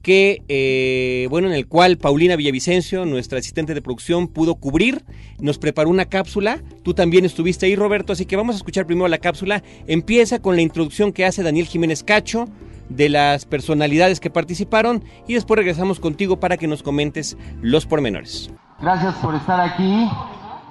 que, 0.06 0.44
eh, 0.46 1.26
bueno, 1.30 1.48
en 1.48 1.52
el 1.52 1.66
cual 1.66 1.98
Paulina 1.98 2.36
Villavicencio, 2.36 3.04
nuestra 3.06 3.40
asistente 3.40 3.74
de 3.74 3.82
producción, 3.82 4.28
pudo 4.28 4.54
cubrir, 4.54 5.04
nos 5.40 5.58
preparó 5.58 5.90
una 5.90 6.04
cápsula, 6.04 6.60
tú 6.84 6.94
también 6.94 7.24
estuviste 7.24 7.66
ahí, 7.66 7.74
Roberto, 7.74 8.12
así 8.12 8.24
que 8.24 8.36
vamos 8.36 8.54
a 8.54 8.58
escuchar 8.58 8.86
primero 8.86 9.08
la 9.08 9.18
cápsula, 9.18 9.64
empieza 9.88 10.38
con 10.38 10.54
la 10.54 10.62
introducción 10.62 11.12
que 11.12 11.24
hace 11.24 11.42
Daniel 11.42 11.66
Jiménez 11.66 12.04
Cacho, 12.04 12.44
de 12.88 13.08
las 13.08 13.46
personalidades 13.46 14.20
que 14.20 14.30
participaron 14.30 15.02
y 15.26 15.34
después 15.34 15.58
regresamos 15.58 15.98
contigo 15.98 16.38
para 16.38 16.56
que 16.56 16.68
nos 16.68 16.84
comentes 16.84 17.36
los 17.60 17.84
pormenores. 17.84 18.52
Gracias 18.80 19.12
por 19.16 19.34
estar 19.34 19.60
aquí. 19.60 20.08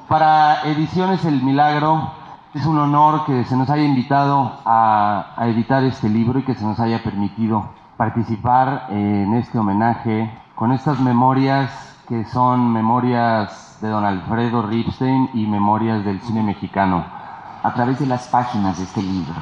Para 0.07 0.61
Ediciones 0.63 1.25
El 1.25 1.43
Milagro 1.43 2.09
es 2.53 2.65
un 2.65 2.77
honor 2.77 3.25
que 3.25 3.43
se 3.43 3.57
nos 3.57 3.69
haya 3.69 3.83
invitado 3.83 4.61
a, 4.63 5.33
a 5.35 5.49
editar 5.49 5.83
este 5.83 6.07
libro 6.07 6.39
y 6.39 6.43
que 6.43 6.55
se 6.55 6.63
nos 6.63 6.79
haya 6.79 7.03
permitido 7.03 7.69
participar 7.97 8.87
en 8.89 9.33
este 9.35 9.57
homenaje 9.57 10.31
con 10.55 10.71
estas 10.71 10.99
memorias 10.99 11.71
que 12.07 12.25
son 12.25 12.71
memorias 12.71 13.77
de 13.81 13.89
don 13.89 14.05
Alfredo 14.05 14.61
Ripstein 14.61 15.29
y 15.33 15.47
memorias 15.47 16.03
del 16.05 16.19
cine 16.21 16.43
mexicano 16.43 17.05
a 17.63 17.73
través 17.73 17.99
de 17.99 18.05
las 18.05 18.27
páginas 18.27 18.77
de 18.77 18.83
este 18.83 19.01
libro 19.01 19.35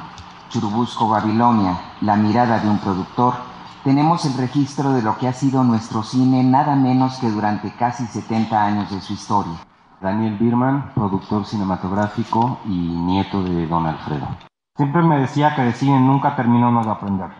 Churubusco 0.54 1.08
Babilonia, 1.08 1.76
la 2.00 2.14
mirada 2.14 2.60
de 2.60 2.68
un 2.68 2.78
productor, 2.78 3.34
tenemos 3.82 4.24
el 4.24 4.38
registro 4.38 4.92
de 4.92 5.02
lo 5.02 5.18
que 5.18 5.26
ha 5.26 5.32
sido 5.32 5.64
nuestro 5.64 6.04
cine 6.04 6.44
nada 6.44 6.76
menos 6.76 7.18
que 7.18 7.28
durante 7.28 7.72
casi 7.72 8.06
70 8.06 8.64
años 8.64 8.88
de 8.88 9.00
su 9.00 9.14
historia. 9.14 9.54
Daniel 10.00 10.38
Birman, 10.38 10.92
productor 10.94 11.44
cinematográfico 11.44 12.60
y 12.66 12.70
nieto 12.70 13.42
de 13.42 13.66
Don 13.66 13.84
Alfredo. 13.84 14.28
Siempre 14.76 15.02
me 15.02 15.18
decía 15.18 15.56
que 15.56 15.62
de 15.62 15.72
cine 15.72 15.98
nunca 15.98 16.36
terminó 16.36 16.70
de 16.84 16.90
aprender, 16.90 17.30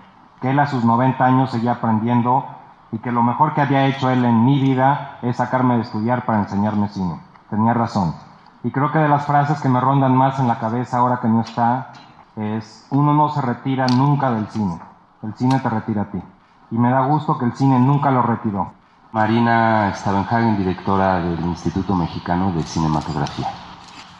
que 0.45 0.51
él 0.51 0.61
a 0.61 0.67
sus 0.67 0.85
90 0.85 1.25
años 1.25 1.51
seguía 1.53 1.73
aprendiendo 1.73 2.45
y 2.93 2.99
que 2.99 3.11
lo 3.11 3.23
mejor 3.23 3.55
que 3.55 3.63
había 3.63 3.87
hecho 3.87 4.11
él 4.11 4.27
en 4.27 4.45
mi 4.45 4.61
vida 4.61 5.17
es 5.23 5.39
sacarme 5.39 5.77
de 5.77 5.81
estudiar 5.81 6.27
para 6.27 6.41
enseñarme 6.41 6.89
cine. 6.89 7.19
Tenía 7.49 7.73
razón. 7.73 8.15
Y 8.63 8.71
creo 8.71 8.93
que 8.93 8.99
de 8.99 9.09
las 9.09 9.25
frases 9.25 9.63
que 9.63 9.71
me 9.71 9.81
rondan 9.81 10.15
más 10.15 10.39
en 10.39 10.47
la 10.47 10.59
cabeza 10.59 10.99
ahora 10.99 11.21
que 11.23 11.29
no 11.29 11.41
está 11.41 11.93
es 12.37 12.87
uno 12.91 13.15
no 13.15 13.31
se 13.31 13.41
retira 13.41 13.87
nunca 13.87 14.33
del 14.33 14.47
cine, 14.49 14.79
el 15.23 15.33
cine 15.33 15.61
te 15.61 15.71
retira 15.71 16.03
a 16.03 16.11
ti. 16.11 16.23
Y 16.71 16.77
me 16.77 16.91
da 16.91 17.07
gusto 17.07 17.39
que 17.39 17.47
el 17.47 17.55
cine 17.55 17.79
nunca 17.79 18.11
lo 18.11 18.21
retiró. 18.21 18.71
Marina 19.13 19.95
Stavenhagen, 19.95 20.59
directora 20.59 21.21
del 21.21 21.41
Instituto 21.41 21.95
Mexicano 21.95 22.53
de 22.53 22.63
Cinematografía. 22.65 23.64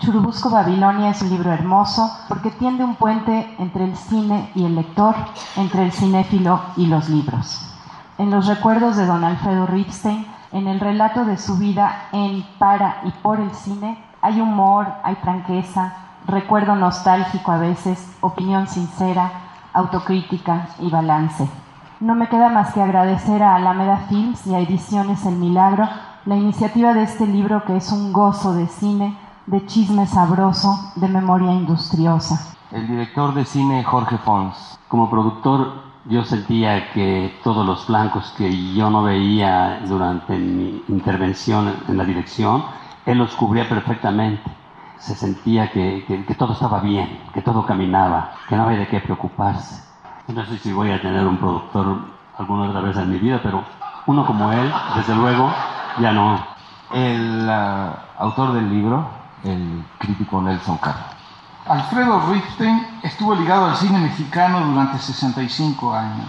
Churubusco 0.05 0.51
Babilonia 0.51 1.11
es 1.11 1.23
un 1.23 1.31
libro 1.31 1.51
hermoso 1.51 2.15
porque 2.29 2.51
tiende 2.51 2.85
un 2.85 2.97
puente 2.97 3.57
entre 3.59 3.85
el 3.85 3.97
cine 3.97 4.51
y 4.55 4.67
el 4.67 4.75
lector, 4.75 5.15
entre 5.57 5.83
el 5.83 5.93
cinéfilo 5.93 6.61
y 6.77 6.87
los 6.87 7.09
libros. 7.09 7.59
En 8.19 8.31
los 8.31 8.47
recuerdos 8.47 8.99
de 8.99 9.07
don 9.07 9.25
Alfredo 9.25 9.67
Ripstein, 9.67 10.27
en 10.53 10.69
el 10.69 10.79
relato 10.79 11.25
de 11.25 11.39
su 11.39 11.57
vida 11.57 12.09
en, 12.13 12.45
para 12.59 12.99
y 13.05 13.13
por 13.23 13.41
el 13.41 13.51
cine, 13.53 13.97
hay 14.21 14.43
humor, 14.43 14.89
hay 15.05 15.15
franqueza, 15.15 15.95
recuerdo 16.27 16.77
nostálgico 16.77 17.53
a 17.53 17.57
veces, 17.57 18.15
opinión 18.21 18.67
sincera, 18.67 19.33
autocrítica 19.73 20.69
y 20.81 20.91
balance. 20.91 21.49
No 22.01 22.15
me 22.15 22.29
queda 22.29 22.51
más 22.51 22.75
que 22.75 22.83
agradecer 22.83 23.43
a 23.43 23.57
Alameda 23.57 24.05
Films 24.11 24.47
y 24.47 24.55
a 24.55 24.59
Ediciones 24.59 25.25
El 25.25 25.37
Milagro 25.37 25.89
la 26.27 26.37
iniciativa 26.37 26.95
de 26.95 27.03
este 27.03 27.27
libro 27.27 27.65
que 27.65 27.77
es 27.77 27.93
un 27.93 28.13
gozo 28.13 28.55
de 28.55 28.67
cine, 28.67 29.17
de 29.47 29.67
chisme 29.67 30.07
sabroso, 30.07 30.93
de 30.97 31.09
memoria 31.09 31.53
industriosa. 31.53 32.55
El 32.71 32.89
director 32.89 33.35
de 33.35 33.45
cine 33.45 33.85
Jorge 33.85 34.19
Fons. 34.19 34.79
Como 34.89 35.11
productor 35.11 35.85
yo 36.07 36.25
sentía 36.25 36.93
que 36.93 37.39
todos 37.43 37.67
los 37.67 37.85
flancos 37.85 38.35
que 38.37 38.75
yo 38.75 38.91
no 38.91 39.03
veía 39.03 39.81
durante 39.87 40.37
mi 40.37 40.83
intervención 40.89 41.75
en 41.89 41.97
la 41.97 42.05
dirección, 42.05 42.65
él 43.07 43.19
los 43.19 43.35
cubría 43.35 43.69
perfectamente. 43.69 44.51
Se 44.99 45.15
sentía 45.15 45.71
que, 45.71 46.05
que, 46.07 46.35
todo 46.35 46.55
estaba 46.55 46.81
bien, 46.81 47.21
que 47.35 47.43
todo 47.43 47.67
caminaba, 47.67 48.33
que 48.49 48.57
no 48.57 48.65
había 48.65 48.79
de 48.79 48.89
qué 48.89 49.01
preocuparse. 49.01 49.83
No 50.29 50.45
sé 50.47 50.57
si 50.59 50.73
voy 50.73 50.91
a 50.91 51.03
tener 51.03 51.27
un 51.27 51.37
productor 51.37 51.99
alguna 52.39 52.71
otra 52.71 52.81
vez 52.81 52.97
en 52.97 53.11
mi 53.11 53.19
vida, 53.19 53.41
pero 53.43 53.63
uno 54.07 54.27
como 54.27 54.51
él, 54.53 54.73
desde 54.97 55.15
luego, 55.15 55.51
ya 56.01 56.13
no. 56.13 56.39
El 56.93 57.49
ah, 57.51 57.99
autor 58.19 58.53
del 58.53 58.71
libro, 58.71 59.07
el 59.45 59.85
crítico 59.99 60.43
Nelson 60.43 60.79
Carlos 60.79 61.15
Alfredo 61.67 62.21
Ripstein 62.31 62.87
estuvo 63.03 63.35
ligado 63.35 63.65
al 63.65 63.77
cine 63.77 63.99
mexicano 63.99 64.61
durante 64.67 64.99
65 64.99 65.95
años. 65.95 66.29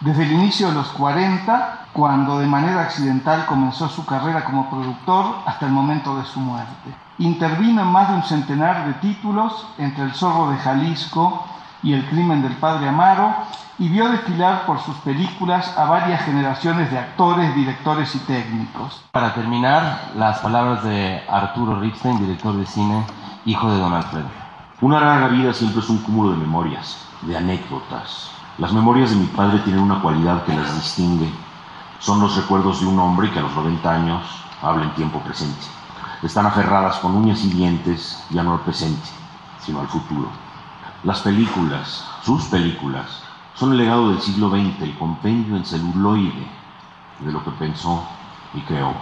Desde 0.00 0.22
el 0.22 0.32
inicio 0.32 0.68
de 0.68 0.74
los 0.74 0.88
40, 0.88 1.88
cuando 1.92 2.38
de 2.38 2.46
manera 2.46 2.80
accidental 2.80 3.44
comenzó 3.44 3.90
su 3.90 4.06
carrera 4.06 4.42
como 4.42 4.70
productor, 4.70 5.36
hasta 5.44 5.66
el 5.66 5.72
momento 5.72 6.16
de 6.16 6.24
su 6.24 6.40
muerte. 6.40 6.94
Intervino 7.18 7.82
en 7.82 7.88
más 7.88 8.08
de 8.08 8.14
un 8.14 8.22
centenar 8.22 8.86
de 8.86 8.94
títulos, 8.94 9.66
entre 9.76 10.04
El 10.04 10.14
Zorro 10.14 10.50
de 10.50 10.56
Jalisco 10.56 11.44
y 11.82 11.92
El 11.92 12.06
Crimen 12.06 12.40
del 12.40 12.54
Padre 12.54 12.88
Amaro, 12.88 13.34
y 13.80 13.88
vio 13.88 14.10
desfilar 14.10 14.66
por 14.66 14.78
sus 14.78 14.94
películas 14.96 15.74
a 15.78 15.86
varias 15.86 16.22
generaciones 16.26 16.90
de 16.90 16.98
actores, 16.98 17.54
directores 17.54 18.14
y 18.14 18.18
técnicos. 18.18 19.02
Para 19.10 19.32
terminar, 19.32 20.12
las 20.16 20.40
palabras 20.40 20.84
de 20.84 21.22
Arturo 21.26 21.80
Ripstein, 21.80 22.18
director 22.18 22.54
de 22.58 22.66
cine, 22.66 23.06
hijo 23.46 23.72
de 23.72 23.78
Don 23.78 23.94
Alfredo. 23.94 24.28
Una 24.82 25.00
larga 25.00 25.28
vida 25.28 25.54
siempre 25.54 25.80
es 25.80 25.88
un 25.88 25.96
cúmulo 26.02 26.32
de 26.32 26.36
memorias, 26.36 26.98
de 27.22 27.38
anécdotas. 27.38 28.30
Las 28.58 28.70
memorias 28.74 29.10
de 29.10 29.16
mi 29.16 29.26
padre 29.28 29.60
tienen 29.60 29.82
una 29.82 30.02
cualidad 30.02 30.44
que 30.44 30.54
las 30.54 30.74
distingue. 30.74 31.32
Son 32.00 32.20
los 32.20 32.36
recuerdos 32.36 32.82
de 32.82 32.86
un 32.86 32.98
hombre 32.98 33.30
que 33.30 33.38
a 33.38 33.42
los 33.42 33.56
90 33.56 33.90
años 33.90 34.44
habla 34.60 34.84
en 34.84 34.94
tiempo 34.94 35.20
presente. 35.20 35.66
Están 36.22 36.44
aferradas 36.44 36.98
con 36.98 37.16
uñas 37.16 37.42
y 37.44 37.48
dientes 37.48 38.22
ya 38.28 38.42
no 38.42 38.52
al 38.52 38.60
presente, 38.60 39.08
sino 39.58 39.80
al 39.80 39.88
futuro. 39.88 40.28
Las 41.02 41.20
películas, 41.20 42.06
sus 42.22 42.44
películas, 42.44 43.19
son 43.60 43.72
el 43.72 43.78
legado 43.78 44.08
del 44.08 44.22
siglo 44.22 44.48
XX, 44.48 44.80
el 44.80 44.96
compendio 44.96 45.54
en 45.54 45.66
celuloide 45.66 46.46
de 47.18 47.30
lo 47.30 47.44
que 47.44 47.50
pensó 47.50 48.08
y 48.54 48.60
creó. 48.62 48.94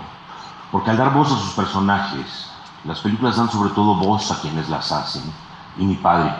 Porque 0.72 0.90
al 0.90 0.96
dar 0.96 1.14
voz 1.14 1.30
a 1.30 1.38
sus 1.38 1.52
personajes, 1.52 2.50
las 2.82 2.98
películas 2.98 3.36
dan 3.36 3.48
sobre 3.48 3.70
todo 3.70 3.94
voz 3.94 4.32
a 4.32 4.40
quienes 4.40 4.68
las 4.68 4.90
hacen 4.90 5.22
y 5.78 5.84
mi 5.84 5.94
padre. 5.94 6.32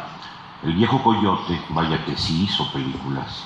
El 0.64 0.74
viejo 0.74 1.00
coyote, 1.00 1.60
vaya 1.68 2.04
que 2.04 2.16
sí 2.16 2.42
hizo 2.42 2.68
películas. 2.72 3.44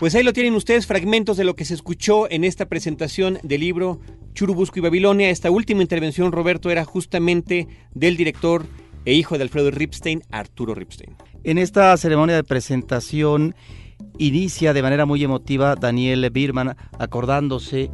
Pues 0.00 0.16
ahí 0.16 0.24
lo 0.24 0.32
tienen 0.32 0.56
ustedes, 0.56 0.88
fragmentos 0.88 1.36
de 1.36 1.44
lo 1.44 1.54
que 1.54 1.64
se 1.64 1.74
escuchó 1.74 2.28
en 2.28 2.42
esta 2.42 2.66
presentación 2.66 3.38
del 3.44 3.60
libro 3.60 4.00
Churubusco 4.34 4.80
y 4.80 4.82
Babilonia. 4.82 5.30
Esta 5.30 5.52
última 5.52 5.82
intervención, 5.82 6.32
Roberto, 6.32 6.68
era 6.68 6.84
justamente 6.84 7.68
del 7.94 8.16
director 8.16 8.66
e 9.04 9.14
hijo 9.14 9.36
de 9.36 9.42
Alfredo 9.44 9.70
Ripstein, 9.70 10.22
Arturo 10.30 10.74
Ripstein. 10.74 11.16
En 11.44 11.58
esta 11.58 11.96
ceremonia 11.96 12.36
de 12.36 12.44
presentación 12.44 13.54
inicia 14.18 14.72
de 14.72 14.82
manera 14.82 15.06
muy 15.06 15.22
emotiva 15.24 15.74
Daniel 15.76 16.28
Birman 16.30 16.76
acordándose 16.98 17.90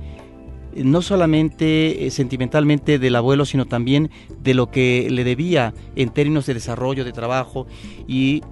no 0.74 1.00
solamente 1.00 2.06
eh, 2.06 2.10
sentimentalmente 2.10 2.98
del 2.98 3.16
abuelo, 3.16 3.44
sino 3.44 3.64
también 3.66 4.10
de 4.40 4.54
lo 4.54 4.70
que 4.70 5.08
le 5.10 5.24
debía 5.24 5.72
en 5.94 6.10
términos 6.10 6.46
de 6.46 6.54
desarrollo, 6.54 7.04
de 7.04 7.12
trabajo 7.12 7.66
y 8.06 8.42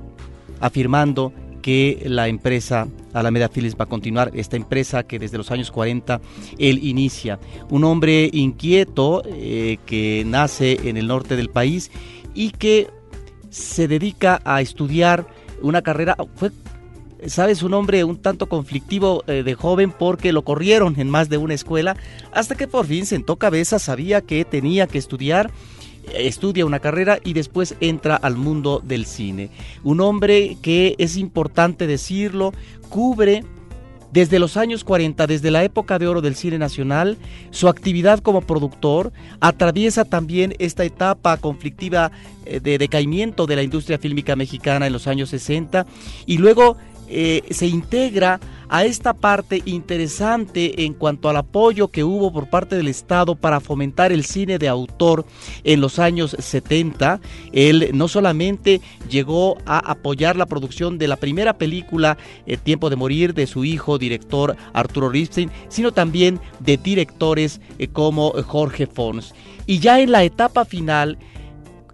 afirmando 0.61 1.33
que 1.61 2.03
la 2.07 2.29
empresa 2.29 2.89
Alameda 3.15 3.49
Phillips 3.49 3.77
va 3.79 3.85
a 3.85 3.89
continuar, 3.89 4.31
esta 4.35 4.57
empresa 4.57 5.05
que 5.05 5.19
desde 5.19 5.39
los 5.39 5.51
años 5.51 5.71
40 5.71 6.21
él 6.59 6.79
inicia. 6.83 7.39
Un 7.71 7.85
hombre 7.85 8.29
inquieto 8.33 9.23
eh, 9.25 9.79
que 9.87 10.25
nace 10.27 10.79
en 10.89 10.99
el 10.99 11.07
norte 11.07 11.37
del 11.37 11.49
país 11.49 11.91
y 12.35 12.51
que 12.51 12.91
se 13.51 13.89
dedica 13.89 14.41
a 14.45 14.61
estudiar 14.61 15.27
una 15.63 15.83
carrera, 15.83 16.17
fue 16.35 16.51
sabes, 17.27 17.63
un 17.63 17.73
hombre 17.73 18.05
un 18.05 18.21
tanto 18.21 18.49
conflictivo 18.49 19.25
eh, 19.27 19.43
de 19.43 19.55
joven 19.55 19.93
porque 19.93 20.33
lo 20.33 20.43
corrieron 20.43 21.01
en 21.01 21.09
más 21.09 21.29
de 21.29 21.39
una 21.39 21.55
escuela, 21.55 21.97
hasta 22.33 22.55
que 22.55 22.69
por 22.69 22.87
fin 22.87 23.07
sentó 23.07 23.37
cabeza, 23.37 23.79
sabía 23.79 24.21
que 24.21 24.45
tenía 24.45 24.87
que 24.87 24.99
estudiar 24.99 25.51
estudia 26.13 26.67
una 26.67 26.81
carrera 26.81 27.19
y 27.25 27.33
después 27.33 27.77
entra 27.81 28.17
al 28.17 28.37
mundo 28.37 28.83
del 28.85 29.07
cine. 29.07 29.51
Un 29.83 30.01
hombre 30.01 30.57
que 30.61 30.95
es 30.99 31.17
importante 31.17 31.87
decirlo, 31.87 32.53
cubre 32.89 33.45
desde 34.15 34.39
los 34.39 34.57
años 34.57 34.85
40, 34.85 35.27
desde 35.27 35.51
la 35.51 35.65
época 35.65 35.99
de 35.99 36.07
oro 36.07 36.23
del 36.23 36.37
cine 36.37 36.57
nacional, 36.57 37.19
su 37.51 37.67
actividad 37.69 38.21
como 38.21 38.43
productor 38.43 39.13
atraviesa 39.41 40.05
también 40.05 40.55
esta 40.61 40.85
etapa 40.85 41.37
conflictiva 41.37 42.13
eh, 42.47 42.61
de 42.61 42.79
decaimiento 42.79 43.47
de 43.47 43.57
la 43.57 43.65
industria 43.65 43.99
fílmica 43.99 44.37
mexicana 44.37 44.87
en 44.87 44.93
los 44.93 45.09
años 45.09 45.31
60 45.31 45.85
y 46.27 46.39
luego 46.39 46.77
eh, 47.09 47.43
se 47.51 47.67
integra 47.67 48.41
a 48.69 48.85
esta 48.85 49.13
parte 49.13 49.63
interesante 49.67 50.85
en 50.85 50.95
cuanto 50.95 51.29
al 51.29 51.37
apoyo 51.37 51.89
que 51.89 52.03
hubo 52.05 52.33
por 52.33 52.49
parte 52.49 52.77
del 52.77 52.89
Estado 52.89 53.35
para 53.37 53.61
fomentar 53.61 54.11
el 54.11 54.25
cine 54.25 54.59
de 54.59 54.69
autor 54.69 55.27
en 55.65 55.81
los 55.81 55.99
años 55.99 56.37
70. 56.39 57.21
Él 57.53 57.91
no 57.95 58.09
solamente 58.09 58.81
llegó 59.09 59.59
a 59.67 59.79
apoyar 59.79 60.37
la 60.37 60.47
producción 60.47 60.99
de 60.99 61.09
la 61.09 61.17
primera 61.17 61.59
película 61.59 62.17
El 62.47 62.59
Tiempo 62.59 62.91
de 62.91 62.97
Morir 62.97 63.35
de 63.35 63.47
su 63.47 63.65
hijo 63.65 63.99
director 63.99 64.57
Arturo 64.73 65.09
Ripstein, 65.09 65.51
sino 65.69 65.93
también 65.93 66.41
de 66.61 66.77
directores 66.77 67.61
eh, 67.79 67.89
como 67.89 68.33
Jorge 68.43 68.87
Fons. 68.87 69.35
Y 69.67 69.79
ya 69.79 70.01
en 70.01 70.13
la 70.13 70.25
etapa 70.25 70.65
final, 70.65 71.19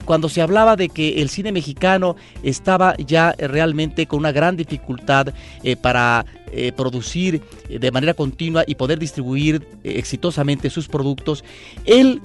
cuando 0.04 0.28
se 0.28 0.42
hablaba 0.42 0.76
de 0.76 0.88
que 0.88 1.22
el 1.22 1.28
cine 1.28 1.52
mexicano 1.52 2.16
estaba 2.42 2.96
ya 2.96 3.34
realmente 3.38 4.06
con 4.06 4.20
una 4.20 4.32
gran 4.32 4.56
dificultad 4.56 5.34
eh, 5.62 5.76
para 5.76 6.26
eh, 6.52 6.72
producir 6.72 7.42
eh, 7.68 7.78
de 7.78 7.90
manera 7.90 8.14
continua 8.14 8.64
y 8.66 8.74
poder 8.74 8.98
distribuir 8.98 9.66
exitosamente 9.84 10.70
sus 10.70 10.88
productos, 10.88 11.44
él 11.84 12.20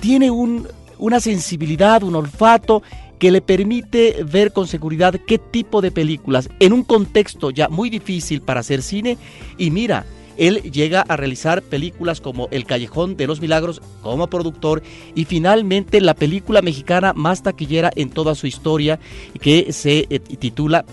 tiene 0.00 0.30
una 0.30 1.20
sensibilidad, 1.20 2.02
un 2.02 2.16
olfato 2.16 2.82
que 3.18 3.30
le 3.30 3.40
permite 3.40 4.24
ver 4.24 4.52
con 4.52 4.66
seguridad 4.66 5.14
qué 5.26 5.38
tipo 5.38 5.80
de 5.80 5.90
películas 5.90 6.48
en 6.60 6.72
un 6.72 6.82
contexto 6.82 7.50
ya 7.50 7.68
muy 7.68 7.88
difícil 7.90 8.42
para 8.42 8.60
hacer 8.60 8.82
cine. 8.82 9.16
Y 9.56 9.70
mira, 9.70 10.04
él 10.36 10.62
llega 10.62 11.00
a 11.02 11.16
realizar 11.16 11.62
películas 11.62 12.20
como 12.20 12.48
El 12.50 12.64
Callejón 12.64 13.16
de 13.16 13.26
los 13.26 13.40
Milagros 13.40 13.80
como 14.02 14.28
productor 14.28 14.82
y 15.14 15.24
finalmente 15.24 16.00
la 16.00 16.14
película 16.14 16.62
mexicana 16.62 17.12
más 17.14 17.42
taquillera 17.42 17.90
en 17.94 18.10
toda 18.10 18.34
su 18.34 18.46
historia 18.46 18.98
que 19.40 19.72
se 19.72 20.06
eh, 20.10 20.18
titula, 20.18 20.84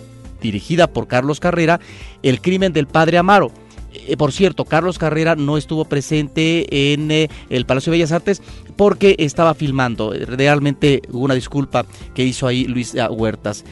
dirigida 0.41 0.87
por 0.87 1.07
Carlos 1.07 1.39
Carrera, 1.39 1.79
El 2.23 2.41
Crimen 2.41 2.73
del 2.73 2.87
Padre 2.87 3.17
Amaro. 3.17 3.51
Eh, 3.93 4.15
por 4.15 4.31
cierto, 4.31 4.65
Carlos 4.65 4.97
Carrera 4.97 5.35
no 5.35 5.57
estuvo 5.57 5.85
presente 5.85 6.93
en 6.93 7.11
eh, 7.11 7.29
el 7.49 7.65
Palacio 7.65 7.91
de 7.91 7.97
Bellas 7.97 8.11
Artes 8.11 8.41
porque 8.75 9.15
estaba 9.19 9.53
filmando. 9.53 10.13
Realmente 10.13 11.01
una 11.11 11.33
disculpa 11.33 11.85
que 12.13 12.23
hizo 12.23 12.47
ahí 12.47 12.65
Luis 12.65 12.95
Huertas. 13.09 13.65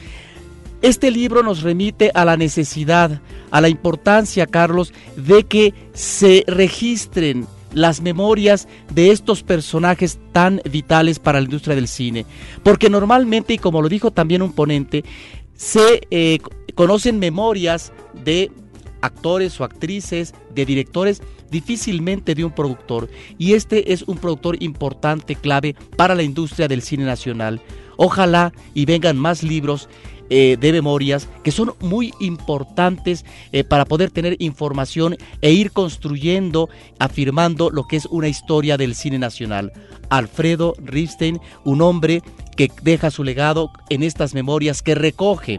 Este 0.82 1.10
libro 1.10 1.42
nos 1.42 1.62
remite 1.62 2.10
a 2.14 2.24
la 2.24 2.36
necesidad, 2.38 3.20
a 3.50 3.60
la 3.60 3.68
importancia, 3.68 4.46
Carlos, 4.46 4.94
de 5.16 5.44
que 5.44 5.74
se 5.92 6.44
registren 6.46 7.46
las 7.74 8.00
memorias 8.00 8.66
de 8.92 9.10
estos 9.10 9.42
personajes 9.42 10.18
tan 10.32 10.60
vitales 10.70 11.18
para 11.18 11.38
la 11.38 11.44
industria 11.44 11.76
del 11.76 11.86
cine. 11.86 12.24
Porque 12.62 12.88
normalmente, 12.88 13.54
y 13.54 13.58
como 13.58 13.82
lo 13.82 13.88
dijo 13.88 14.10
también 14.10 14.42
un 14.42 14.52
ponente, 14.52 15.04
se 15.54 16.00
eh, 16.10 16.38
conocen 16.74 17.18
memorias 17.18 17.92
de 18.24 18.50
actores 19.02 19.60
o 19.60 19.64
actrices, 19.64 20.34
de 20.54 20.64
directores, 20.64 21.22
difícilmente 21.50 22.34
de 22.34 22.44
un 22.44 22.52
productor. 22.52 23.10
Y 23.38 23.52
este 23.52 23.92
es 23.92 24.02
un 24.02 24.16
productor 24.16 24.62
importante, 24.62 25.34
clave 25.34 25.74
para 25.96 26.14
la 26.14 26.22
industria 26.22 26.68
del 26.68 26.82
cine 26.82 27.04
nacional. 27.04 27.60
Ojalá 27.96 28.52
y 28.72 28.86
vengan 28.86 29.18
más 29.18 29.42
libros 29.42 29.88
eh, 30.32 30.56
de 30.60 30.70
memorias 30.70 31.28
que 31.42 31.50
son 31.50 31.74
muy 31.80 32.14
importantes 32.20 33.24
eh, 33.50 33.64
para 33.64 33.84
poder 33.84 34.12
tener 34.12 34.36
información 34.38 35.16
e 35.40 35.50
ir 35.50 35.72
construyendo, 35.72 36.68
afirmando 37.00 37.68
lo 37.68 37.88
que 37.88 37.96
es 37.96 38.06
una 38.06 38.28
historia 38.28 38.76
del 38.76 38.94
cine 38.94 39.18
nacional. 39.18 39.72
Alfredo 40.08 40.74
Ripstein, 40.78 41.40
un 41.64 41.82
hombre 41.82 42.22
que 42.56 42.70
deja 42.82 43.10
su 43.10 43.24
legado 43.24 43.72
en 43.88 44.04
estas 44.04 44.32
memorias 44.32 44.82
que 44.82 44.94
recoge 44.94 45.58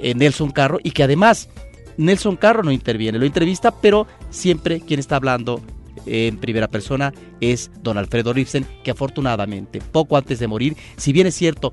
eh, 0.00 0.14
Nelson 0.14 0.50
Carro 0.50 0.78
y 0.82 0.90
que 0.90 1.04
además 1.04 1.48
Nelson 1.96 2.34
Carro 2.34 2.64
no 2.64 2.72
interviene, 2.72 3.20
lo 3.20 3.26
entrevista, 3.26 3.70
pero 3.80 4.08
siempre 4.30 4.80
quien 4.80 4.98
está 4.98 5.14
hablando 5.14 5.60
en 6.06 6.38
primera 6.38 6.68
persona 6.68 7.12
es 7.40 7.70
don 7.82 7.98
Alfredo 7.98 8.32
Ripstein, 8.32 8.66
que 8.82 8.90
afortunadamente, 8.90 9.80
poco 9.80 10.16
antes 10.16 10.38
de 10.38 10.46
morir, 10.46 10.76
si 10.96 11.12
bien 11.12 11.26
es 11.26 11.34
cierto, 11.34 11.72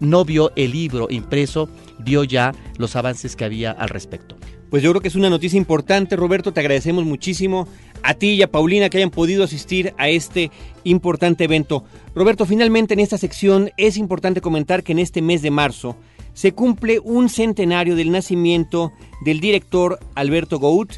no 0.00 0.24
vio 0.24 0.52
el 0.56 0.72
libro 0.72 1.08
impreso, 1.10 1.68
vio 1.98 2.24
ya 2.24 2.54
los 2.78 2.96
avances 2.96 3.36
que 3.36 3.44
había 3.44 3.70
al 3.70 3.88
respecto. 3.88 4.36
Pues 4.70 4.82
yo 4.82 4.90
creo 4.90 5.00
que 5.00 5.08
es 5.08 5.14
una 5.14 5.30
noticia 5.30 5.56
importante, 5.56 6.16
Roberto, 6.16 6.52
te 6.52 6.60
agradecemos 6.60 7.04
muchísimo 7.04 7.68
a 8.02 8.14
ti 8.14 8.30
y 8.30 8.42
a 8.42 8.50
Paulina 8.50 8.90
que 8.90 8.98
hayan 8.98 9.10
podido 9.10 9.44
asistir 9.44 9.94
a 9.98 10.08
este 10.08 10.50
importante 10.82 11.44
evento. 11.44 11.84
Roberto, 12.14 12.44
finalmente 12.44 12.94
en 12.94 13.00
esta 13.00 13.16
sección 13.16 13.70
es 13.76 13.96
importante 13.96 14.40
comentar 14.40 14.82
que 14.82 14.92
en 14.92 14.98
este 14.98 15.22
mes 15.22 15.42
de 15.42 15.50
marzo 15.50 15.96
se 16.32 16.52
cumple 16.52 16.98
un 16.98 17.28
centenario 17.28 17.94
del 17.94 18.10
nacimiento 18.10 18.92
del 19.24 19.40
director 19.40 20.00
Alberto 20.16 20.58
Gout, 20.58 20.94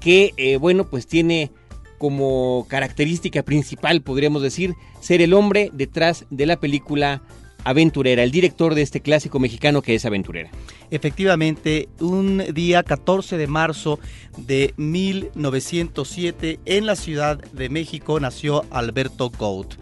que, 0.00 0.32
eh, 0.38 0.56
bueno, 0.56 0.88
pues 0.88 1.06
tiene 1.06 1.50
como 1.98 2.64
característica 2.68 3.42
principal, 3.42 4.00
podríamos 4.00 4.40
decir, 4.40 4.74
ser 5.00 5.20
el 5.20 5.34
hombre 5.34 5.70
detrás 5.74 6.24
de 6.30 6.46
la 6.46 6.58
película 6.58 7.22
Aventurera, 7.64 8.22
el 8.22 8.30
director 8.30 8.74
de 8.74 8.82
este 8.82 9.00
clásico 9.00 9.38
mexicano 9.38 9.82
que 9.82 9.94
es 9.94 10.04
Aventurera. 10.04 10.50
Efectivamente, 10.90 11.88
un 12.00 12.42
día 12.52 12.82
14 12.82 13.36
de 13.36 13.46
marzo 13.46 13.98
de 14.36 14.74
1907 14.76 16.60
en 16.64 16.86
la 16.86 16.96
Ciudad 16.96 17.38
de 17.52 17.68
México 17.68 18.18
nació 18.18 18.64
Alberto 18.70 19.30
Gout. 19.30 19.74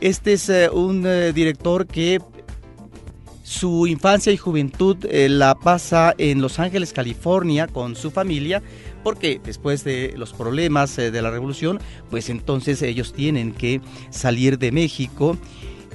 Este 0.00 0.32
es 0.32 0.48
eh, 0.48 0.68
un 0.68 1.06
eh, 1.06 1.32
director 1.32 1.86
que 1.86 2.20
su 3.44 3.86
infancia 3.86 4.32
y 4.32 4.36
juventud 4.36 4.96
eh, 5.08 5.28
la 5.28 5.54
pasa 5.54 6.14
en 6.18 6.42
Los 6.42 6.58
Ángeles, 6.58 6.92
California, 6.92 7.68
con 7.68 7.94
su 7.94 8.10
familia, 8.10 8.62
porque 9.04 9.40
después 9.44 9.84
de 9.84 10.14
los 10.16 10.32
problemas 10.32 10.96
de 10.96 11.22
la 11.22 11.30
revolución, 11.30 11.80
pues 12.10 12.30
entonces 12.30 12.82
ellos 12.82 13.12
tienen 13.12 13.52
que 13.52 13.80
salir 14.10 14.58
de 14.58 14.72
México 14.72 15.36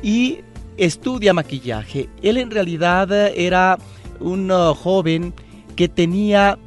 y 0.02 0.40
estudia 0.78 1.34
maquillaje. 1.34 2.10
Él 2.22 2.38
en 2.38 2.52
realidad 2.52 3.12
era 3.36 3.78
un 4.20 4.52
uh, 4.52 4.74
joven 4.74 5.34
que 5.76 5.88
tenía 5.88 6.58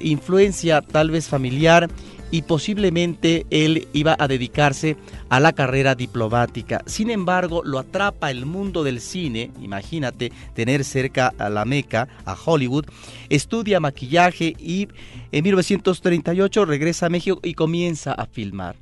influencia 0.00 0.82
tal 0.82 1.10
vez 1.10 1.28
familiar 1.28 1.88
y 2.32 2.42
posiblemente 2.42 3.46
él 3.50 3.86
iba 3.92 4.16
a 4.18 4.26
dedicarse 4.26 4.96
a 5.28 5.38
la 5.38 5.52
carrera 5.52 5.94
diplomática. 5.94 6.82
Sin 6.86 7.10
embargo, 7.10 7.62
lo 7.62 7.78
atrapa 7.78 8.30
el 8.30 8.46
mundo 8.46 8.82
del 8.82 9.00
cine, 9.00 9.50
imagínate 9.60 10.32
tener 10.54 10.82
cerca 10.84 11.32
a 11.38 11.50
la 11.50 11.66
Meca, 11.66 12.08
a 12.24 12.34
Hollywood, 12.34 12.86
estudia 13.28 13.80
maquillaje 13.80 14.54
y 14.58 14.88
en 15.30 15.44
1938 15.44 16.64
regresa 16.64 17.06
a 17.06 17.10
México 17.10 17.38
y 17.42 17.52
comienza 17.52 18.12
a 18.12 18.24
filmar. 18.24 18.76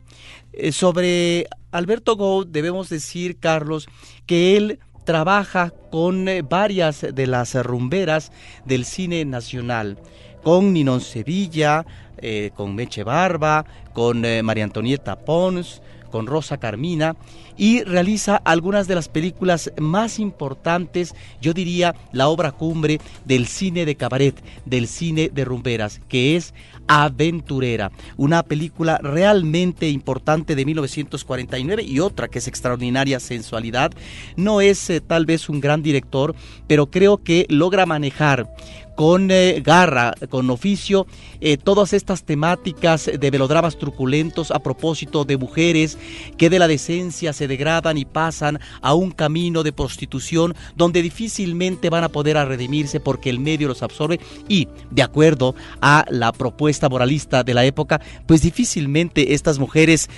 Eh, 0.52 0.72
sobre 0.72 1.46
Alberto 1.70 2.16
Gould 2.16 2.48
debemos 2.48 2.88
decir, 2.88 3.38
Carlos, 3.38 3.88
que 4.26 4.56
él 4.56 4.80
trabaja 5.04 5.72
con 5.90 6.28
eh, 6.28 6.42
varias 6.42 7.06
de 7.12 7.26
las 7.26 7.54
rumberas 7.54 8.32
del 8.64 8.84
cine 8.84 9.24
nacional, 9.24 9.98
con 10.42 10.72
Ninón 10.72 11.00
Sevilla, 11.00 11.86
eh, 12.18 12.50
con 12.54 12.74
Meche 12.74 13.04
Barba, 13.04 13.64
con 13.92 14.22
María 14.44 14.64
Antonieta 14.64 15.18
Pons, 15.18 15.82
con 16.10 16.26
Rosa 16.26 16.58
Carmina 16.58 17.16
y 17.56 17.82
realiza 17.84 18.36
algunas 18.36 18.88
de 18.88 18.94
las 18.94 19.08
películas 19.08 19.72
más 19.78 20.18
importantes, 20.18 21.14
yo 21.40 21.52
diría 21.52 21.94
la 22.12 22.28
obra 22.28 22.52
cumbre 22.52 23.00
del 23.24 23.46
cine 23.46 23.84
de 23.84 23.94
cabaret, 23.94 24.42
del 24.64 24.88
cine 24.88 25.30
de 25.32 25.44
rumberas, 25.44 26.00
que 26.08 26.36
es 26.36 26.54
Aventurera, 26.86 27.92
una 28.16 28.42
película 28.42 28.98
realmente 28.98 29.88
importante 29.88 30.56
de 30.56 30.64
1949 30.64 31.84
y 31.84 32.00
otra 32.00 32.28
que 32.28 32.40
es 32.40 32.48
extraordinaria 32.48 33.20
sensualidad. 33.20 33.92
No 34.36 34.60
es 34.60 34.90
eh, 34.90 35.00
tal 35.00 35.24
vez 35.24 35.48
un 35.48 35.60
gran 35.60 35.82
director, 35.82 36.34
pero 36.66 36.90
creo 36.90 37.18
que 37.22 37.46
logra 37.48 37.86
manejar 37.86 38.48
con 39.00 39.30
eh, 39.30 39.62
garra, 39.64 40.12
con 40.28 40.50
oficio, 40.50 41.06
eh, 41.40 41.56
todas 41.56 41.94
estas 41.94 42.22
temáticas 42.24 43.10
de 43.18 43.30
melodramas 43.30 43.78
truculentos 43.78 44.50
a 44.50 44.58
propósito 44.58 45.24
de 45.24 45.38
mujeres 45.38 45.96
que 46.36 46.50
de 46.50 46.58
la 46.58 46.68
decencia 46.68 47.32
se 47.32 47.48
degradan 47.48 47.96
y 47.96 48.04
pasan 48.04 48.60
a 48.82 48.92
un 48.92 49.10
camino 49.10 49.62
de 49.62 49.72
prostitución 49.72 50.54
donde 50.76 51.00
difícilmente 51.00 51.88
van 51.88 52.04
a 52.04 52.10
poder 52.10 52.36
redimirse 52.46 53.00
porque 53.00 53.30
el 53.30 53.40
medio 53.40 53.68
los 53.68 53.82
absorbe 53.82 54.20
y, 54.50 54.68
de 54.90 55.02
acuerdo 55.02 55.54
a 55.80 56.04
la 56.10 56.30
propuesta 56.32 56.90
moralista 56.90 57.42
de 57.42 57.54
la 57.54 57.64
época, 57.64 58.02
pues 58.26 58.42
difícilmente 58.42 59.32
estas 59.32 59.58
mujeres 59.58 60.10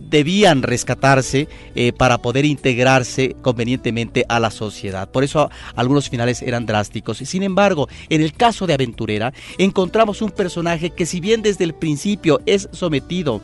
debían 0.00 0.62
rescatarse 0.62 1.48
eh, 1.74 1.92
para 1.92 2.18
poder 2.18 2.44
integrarse 2.44 3.36
convenientemente 3.42 4.24
a 4.28 4.40
la 4.40 4.50
sociedad. 4.50 5.10
Por 5.10 5.24
eso 5.24 5.50
algunos 5.74 6.08
finales 6.08 6.42
eran 6.42 6.66
drásticos. 6.66 7.18
Sin 7.18 7.42
embargo, 7.42 7.88
en 8.08 8.22
el 8.22 8.32
caso 8.32 8.66
de 8.66 8.74
Aventurera, 8.74 9.32
encontramos 9.58 10.22
un 10.22 10.30
personaje 10.30 10.90
que 10.90 11.06
si 11.06 11.20
bien 11.20 11.42
desde 11.42 11.64
el 11.64 11.74
principio 11.74 12.40
es 12.46 12.68
sometido, 12.72 13.40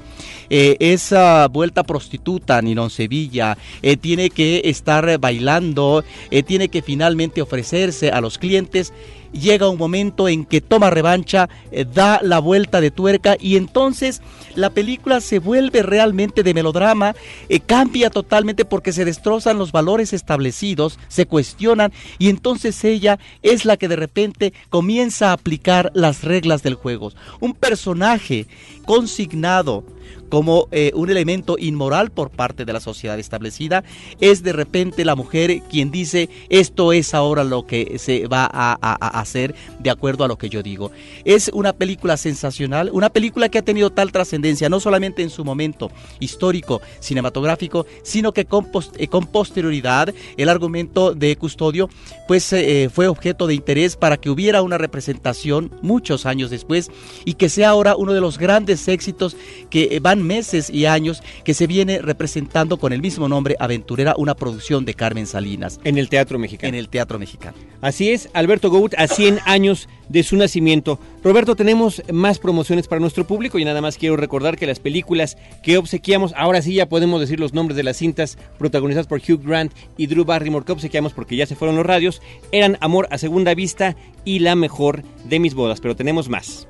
eh, 0.50 0.76
esa 0.80 1.46
vuelta 1.48 1.82
prostituta, 1.82 2.60
Ninón 2.62 2.90
Sevilla, 2.90 3.56
eh, 3.82 3.96
tiene 3.96 4.30
que 4.30 4.62
estar 4.64 5.18
bailando, 5.18 6.04
tiene 6.46 6.68
que 6.68 6.82
finalmente 6.82 7.42
ofrecerse 7.42 8.10
a 8.10 8.20
los 8.20 8.38
clientes, 8.38 8.92
llega 9.32 9.68
un 9.68 9.78
momento 9.78 10.28
en 10.28 10.44
que 10.44 10.60
toma 10.60 10.90
revancha, 10.90 11.48
eh, 11.70 11.84
da 11.84 12.20
la 12.22 12.38
vuelta 12.38 12.80
de 12.80 12.90
tuerca 12.90 13.36
y 13.40 13.56
entonces 13.56 14.22
la 14.54 14.70
película 14.70 15.20
se 15.20 15.38
vuelve 15.38 15.82
realmente 15.82 16.42
de 16.42 16.54
melodrama, 16.54 17.14
eh, 17.48 17.60
cambia 17.60 18.10
totalmente 18.10 18.64
porque 18.64 18.92
se 18.92 19.04
destrozan 19.04 19.58
los 19.58 19.72
valores 19.72 20.12
establecidos, 20.12 20.98
se 21.08 21.26
cuestionan 21.26 21.92
y 22.18 22.28
entonces 22.28 22.82
ella 22.84 23.18
es 23.42 23.64
la 23.64 23.76
que 23.76 23.88
de 23.88 23.96
repente 23.96 24.52
comienza 24.70 25.30
a 25.30 25.32
aplicar 25.32 25.90
las 25.94 26.22
reglas 26.24 26.62
del 26.62 26.74
juego. 26.74 27.12
Un 27.40 27.54
personaje 27.54 28.46
consignado 28.84 29.84
como 30.28 30.68
eh, 30.70 30.92
un 30.94 31.10
elemento 31.10 31.56
inmoral 31.58 32.10
por 32.10 32.30
parte 32.30 32.64
de 32.64 32.72
la 32.72 32.80
sociedad 32.80 33.18
establecida, 33.18 33.84
es 34.20 34.42
de 34.42 34.52
repente 34.52 35.04
la 35.04 35.14
mujer 35.14 35.62
quien 35.70 35.90
dice 35.90 36.28
esto 36.48 36.92
es 36.92 37.14
ahora 37.14 37.44
lo 37.44 37.66
que 37.66 37.98
se 37.98 38.26
va 38.26 38.48
a, 38.50 38.74
hacer 39.18 39.54
de 39.78 39.90
acuerdo 39.90 40.24
a 40.24 40.28
lo 40.28 40.36
que 40.38 40.48
yo 40.48 40.62
digo. 40.62 40.90
Es 41.24 41.50
una 41.52 41.72
película 41.72 42.16
sensacional, 42.16 42.90
una 42.92 43.10
película 43.10 43.48
que 43.48 43.58
ha 43.58 43.62
tenido 43.62 43.90
tal 43.90 44.12
trascendencia, 44.12 44.68
no 44.68 44.80
solamente 44.80 45.22
en 45.22 45.30
su 45.30 45.44
momento 45.44 45.90
histórico, 46.20 46.80
cinematográfico, 47.00 47.86
sino 48.02 48.32
que 48.32 48.44
con, 48.44 48.68
eh, 48.98 49.08
posterioridad 49.32 50.14
el 50.36 50.48
argumento 50.48 51.14
de 51.14 51.36
Custodio 51.36 51.88
pues 52.28 52.52
eh, 52.52 52.90
fue 52.92 53.08
objeto 53.08 53.46
de 53.46 53.54
interés 53.54 53.96
para 53.96 54.16
que 54.16 54.30
hubiera 54.30 54.62
una 54.62 54.78
representación 54.78 55.70
muchos 55.82 56.26
años 56.26 56.50
después 56.50 56.90
y 57.24 57.34
que 57.34 57.48
sea 57.48 57.70
ahora 57.70 57.96
uno 57.96 58.12
de 58.12 58.20
los 58.20 58.38
grandes 58.38 58.88
éxitos 58.88 59.36
que 59.70 59.98
van 60.00 60.15
meses 60.22 60.70
y 60.70 60.86
años 60.86 61.22
que 61.44 61.54
se 61.54 61.66
viene 61.66 62.00
representando 62.00 62.78
con 62.78 62.92
el 62.92 63.00
mismo 63.00 63.28
nombre 63.28 63.56
Aventurera, 63.58 64.14
una 64.16 64.34
producción 64.34 64.84
de 64.84 64.94
Carmen 64.94 65.26
Salinas. 65.26 65.80
En 65.84 65.98
el 65.98 66.08
Teatro 66.08 66.38
Mexicano. 66.38 66.68
En 66.68 66.74
el 66.74 66.88
Teatro 66.88 67.18
Mexicano. 67.18 67.56
Así 67.80 68.10
es, 68.10 68.28
Alberto 68.32 68.70
Gout 68.70 68.94
a 68.96 69.06
100 69.06 69.40
años 69.44 69.88
de 70.08 70.22
su 70.22 70.36
nacimiento. 70.36 70.98
Roberto, 71.22 71.56
tenemos 71.56 72.02
más 72.12 72.38
promociones 72.38 72.88
para 72.88 73.00
nuestro 73.00 73.26
público 73.26 73.58
y 73.58 73.64
nada 73.64 73.80
más 73.80 73.96
quiero 73.96 74.16
recordar 74.16 74.56
que 74.56 74.66
las 74.66 74.80
películas 74.80 75.36
que 75.62 75.78
obsequiamos, 75.78 76.32
ahora 76.36 76.62
sí 76.62 76.74
ya 76.74 76.88
podemos 76.88 77.20
decir 77.20 77.40
los 77.40 77.54
nombres 77.54 77.76
de 77.76 77.82
las 77.82 77.96
cintas 77.96 78.38
protagonizadas 78.58 79.06
por 79.06 79.20
Hugh 79.20 79.42
Grant 79.42 79.72
y 79.96 80.06
Drew 80.06 80.24
Barrymore 80.24 80.64
que 80.64 80.72
obsequiamos 80.72 81.12
porque 81.12 81.36
ya 81.36 81.46
se 81.46 81.56
fueron 81.56 81.76
los 81.76 81.86
radios, 81.86 82.22
eran 82.52 82.78
Amor 82.80 83.08
a 83.10 83.18
Segunda 83.18 83.54
Vista 83.54 83.96
y 84.24 84.40
La 84.40 84.54
Mejor 84.54 85.02
de 85.24 85.38
Mis 85.38 85.54
Bodas, 85.54 85.80
pero 85.80 85.96
tenemos 85.96 86.28
más. 86.28 86.68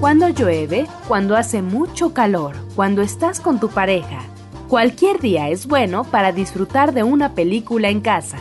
Cuando 0.00 0.28
llueve, 0.28 0.86
cuando 1.08 1.36
hace 1.36 1.62
mucho 1.62 2.12
calor, 2.12 2.54
cuando 2.74 3.00
estás 3.00 3.40
con 3.40 3.58
tu 3.58 3.70
pareja. 3.70 4.20
Cualquier 4.68 5.20
día 5.20 5.48
es 5.48 5.66
bueno 5.66 6.04
para 6.04 6.32
disfrutar 6.32 6.92
de 6.92 7.02
una 7.02 7.34
película 7.34 7.88
en 7.88 8.02
casa. 8.02 8.36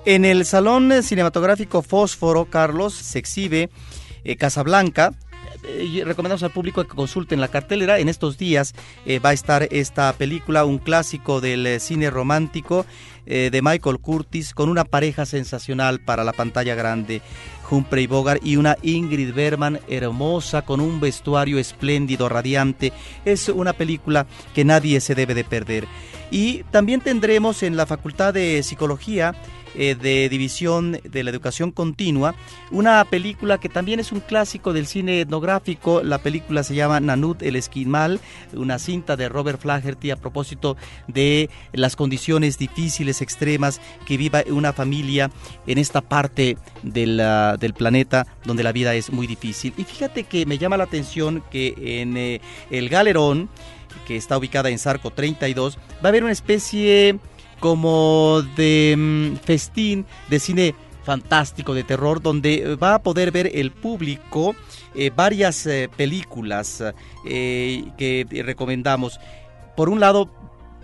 En 0.05 0.25
el 0.25 0.43
Salón 0.43 0.91
Cinematográfico 1.01 1.81
Fósforo, 1.81 2.45
Carlos, 2.45 2.93
se 2.93 3.19
exhibe 3.19 3.69
eh, 4.25 4.35
Casablanca, 4.35 5.13
eh, 5.63 6.03
recomendamos 6.05 6.43
al 6.43 6.51
público 6.51 6.83
que 6.83 6.95
consulten 6.95 7.41
la 7.41 7.47
cartelera. 7.47 7.99
En 7.99 8.09
estos 8.09 8.37
días 8.37 8.73
eh, 9.05 9.19
va 9.19 9.29
a 9.29 9.33
estar 9.33 9.67
esta 9.71 10.11
película, 10.13 10.65
un 10.65 10.77
clásico 10.77 11.41
del 11.41 11.65
eh, 11.65 11.79
cine 11.79 12.09
romántico 12.09 12.85
de 13.25 13.61
Michael 13.63 13.99
Curtis, 13.99 14.53
con 14.53 14.67
una 14.67 14.83
pareja 14.83 15.25
sensacional 15.25 16.01
para 16.01 16.25
la 16.25 16.33
pantalla 16.33 16.75
grande. 16.75 17.21
Humphrey 17.71 18.05
Bogart 18.05 18.45
y 18.45 18.57
una 18.57 18.75
Ingrid 18.81 19.33
Bergman 19.33 19.79
hermosa 19.87 20.63
con 20.63 20.81
un 20.81 20.99
vestuario 20.99 21.57
espléndido, 21.57 22.27
radiante. 22.27 22.91
Es 23.23 23.47
una 23.47 23.71
película 23.71 24.27
que 24.53 24.65
nadie 24.65 24.99
se 24.99 25.15
debe 25.15 25.35
de 25.35 25.45
perder. 25.45 25.87
Y 26.31 26.63
también 26.63 26.99
tendremos 26.99 27.63
en 27.63 27.77
la 27.77 27.85
Facultad 27.85 28.33
de 28.33 28.61
Psicología 28.61 29.33
eh, 29.75 29.95
de 29.95 30.29
División 30.29 30.99
de 31.03 31.23
la 31.23 31.29
Educación 31.29 31.71
Continua, 31.71 32.35
una 32.71 33.03
película 33.05 33.59
que 33.59 33.69
también 33.69 33.99
es 33.99 34.11
un 34.11 34.19
clásico 34.19 34.73
del 34.73 34.87
cine 34.87 35.21
etnográfico. 35.21 36.03
La 36.03 36.17
película 36.17 36.63
se 36.63 36.75
llama 36.75 36.99
Nanud 36.99 37.41
el 37.41 37.55
Esquimal, 37.55 38.19
una 38.53 38.79
cinta 38.79 39.15
de 39.15 39.29
Robert 39.29 39.61
Flaherty 39.61 40.11
a 40.11 40.15
propósito 40.15 40.77
de 41.07 41.49
las 41.71 41.95
condiciones 41.95 42.57
difíciles, 42.57 43.21
extremas 43.21 43.81
que 44.05 44.17
vive 44.17 44.45
una 44.49 44.73
familia 44.73 45.31
en 45.67 45.77
esta 45.77 46.01
parte 46.01 46.57
del 46.81 47.73
planeta 47.75 48.27
donde 48.45 48.63
la 48.63 48.71
vida 48.71 48.93
es 48.95 49.11
muy 49.11 49.27
difícil. 49.27 49.73
Y 49.77 49.83
fíjate 49.83 50.23
que 50.23 50.45
me 50.45 50.57
llama 50.57 50.77
la 50.77 50.85
atención 50.85 51.43
que 51.51 51.73
en 52.01 52.17
eh, 52.17 52.41
el 52.69 52.89
Galerón, 52.89 53.49
que 54.07 54.17
está 54.17 54.37
ubicada 54.37 54.69
en 54.69 54.79
Sarco 54.79 55.11
32, 55.11 55.77
va 55.77 56.05
a 56.05 56.07
haber 56.09 56.23
una 56.23 56.33
especie 56.33 57.19
como 57.63 58.41
de 58.57 58.93
mm, 58.97 59.37
festín 59.37 60.05
de 60.29 60.41
cine 60.41 60.75
fantástico 61.05 61.73
de 61.73 61.85
terror 61.85 62.21
donde 62.21 62.75
va 62.75 62.95
a 62.95 63.01
poder 63.01 63.31
ver 63.31 63.51
el 63.53 63.71
público 63.71 64.53
eh, 64.95 65.11
varias 65.15 65.65
eh, 65.65 65.89
películas 65.95 66.83
eh, 67.25 67.85
que 67.97 68.27
recomendamos. 68.45 69.17
Por 69.77 69.87
un 69.87 70.01
lado 70.01 70.29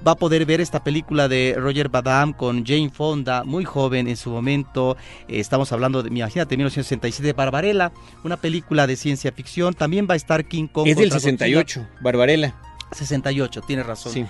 va 0.08 0.13
a 0.13 0.15
poder 0.15 0.46
ver 0.46 0.62
esta 0.62 0.82
película 0.82 1.28
de 1.28 1.54
Roger 1.58 1.89
Badam 1.89 2.32
con 2.32 2.65
Jane 2.65 2.89
Fonda, 2.89 3.44
muy 3.44 3.65
joven 3.65 4.08
en 4.08 4.15
su 4.15 4.30
momento. 4.30 4.96
estamos 5.28 5.74
hablando 5.74 6.02
de, 6.02 6.08
imagínate, 6.08 6.56
1967, 6.56 7.34
Barbarella, 7.34 7.92
una 8.24 8.38
película 8.38 8.88
de 8.88 8.96
ciencia 8.96 9.34
ficción. 9.34 9.74
También 9.74 10.08
va 10.10 10.13
a 10.13 10.18
estar 10.18 10.46
King 10.46 10.68
Kong. 10.68 10.88
Es 10.88 10.96
del 10.96 11.12
68, 11.12 11.86
Barbarella. 12.00 12.56
68, 12.94 13.63
tienes 13.68 13.86
razón. 13.86 14.13
Sí. 14.13 14.26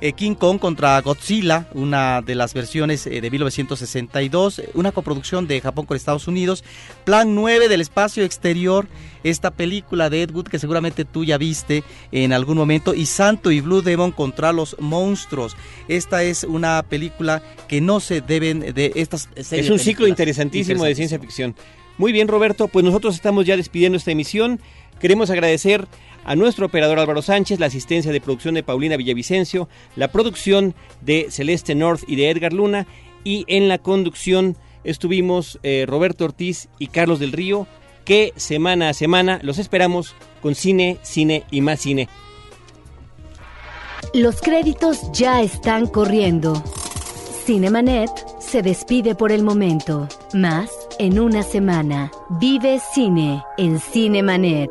Eh, 0.00 0.14
King 0.14 0.34
Kong 0.34 0.58
contra 0.58 0.98
Godzilla, 1.02 1.68
una 1.74 2.22
de 2.22 2.34
las 2.34 2.54
versiones 2.54 3.06
eh, 3.06 3.20
de 3.20 3.30
1962, 3.30 4.62
una 4.72 4.92
coproducción 4.92 5.46
de 5.46 5.60
Japón 5.60 5.84
con 5.84 5.96
Estados 5.96 6.26
Unidos. 6.26 6.64
Plan 7.04 7.34
9 7.34 7.68
del 7.68 7.82
espacio 7.82 8.24
exterior, 8.24 8.88
esta 9.24 9.50
película 9.50 10.08
de 10.08 10.22
Ed 10.22 10.30
Wood 10.30 10.48
que 10.48 10.58
seguramente 10.58 11.04
tú 11.04 11.24
ya 11.24 11.36
viste 11.36 11.84
en 12.12 12.32
algún 12.32 12.56
momento. 12.56 12.94
Y 12.94 13.04
Santo 13.04 13.50
y 13.50 13.60
Blue 13.60 13.82
Demon 13.82 14.12
contra 14.12 14.54
los 14.54 14.74
monstruos. 14.78 15.54
Esta 15.86 16.22
es 16.22 16.44
una 16.44 16.82
película 16.82 17.42
que 17.68 17.82
no 17.82 18.00
se 18.00 18.22
deben 18.22 18.60
de 18.60 18.92
estas 18.94 19.28
Es 19.36 19.68
un 19.68 19.78
ciclo 19.78 20.06
interesantísimo 20.06 20.84
de 20.84 20.94
ciencia 20.94 21.18
ficción. 21.18 21.54
Muy 21.98 22.12
bien, 22.12 22.28
Roberto, 22.28 22.68
pues 22.68 22.82
nosotros 22.82 23.14
estamos 23.14 23.44
ya 23.44 23.58
despidiendo 23.58 23.98
esta 23.98 24.10
emisión. 24.10 24.60
Queremos 25.00 25.28
agradecer 25.28 25.86
a 26.30 26.36
nuestro 26.36 26.66
operador 26.66 27.00
Álvaro 27.00 27.22
Sánchez, 27.22 27.58
la 27.58 27.66
asistencia 27.66 28.12
de 28.12 28.20
producción 28.20 28.54
de 28.54 28.62
Paulina 28.62 28.96
Villavicencio, 28.96 29.68
la 29.96 30.12
producción 30.12 30.76
de 31.00 31.26
Celeste 31.28 31.74
North 31.74 32.04
y 32.06 32.14
de 32.14 32.30
Edgar 32.30 32.52
Luna, 32.52 32.86
y 33.24 33.44
en 33.48 33.66
la 33.66 33.78
conducción 33.78 34.56
estuvimos 34.84 35.58
eh, 35.64 35.86
Roberto 35.88 36.24
Ortiz 36.24 36.68
y 36.78 36.86
Carlos 36.86 37.18
del 37.18 37.32
Río, 37.32 37.66
que 38.04 38.32
semana 38.36 38.90
a 38.90 38.94
semana 38.94 39.40
los 39.42 39.58
esperamos 39.58 40.14
con 40.40 40.54
cine, 40.54 40.98
cine 41.02 41.42
y 41.50 41.62
más 41.62 41.80
cine. 41.80 42.08
Los 44.14 44.40
créditos 44.40 45.10
ya 45.10 45.42
están 45.42 45.88
corriendo. 45.88 46.62
Cinemanet 47.44 48.10
se 48.38 48.62
despide 48.62 49.16
por 49.16 49.32
el 49.32 49.42
momento. 49.42 50.06
Más 50.32 50.70
en 51.00 51.18
una 51.18 51.42
semana. 51.42 52.12
Vive 52.38 52.80
cine 52.94 53.42
en 53.58 53.80
Cinemanet. 53.80 54.70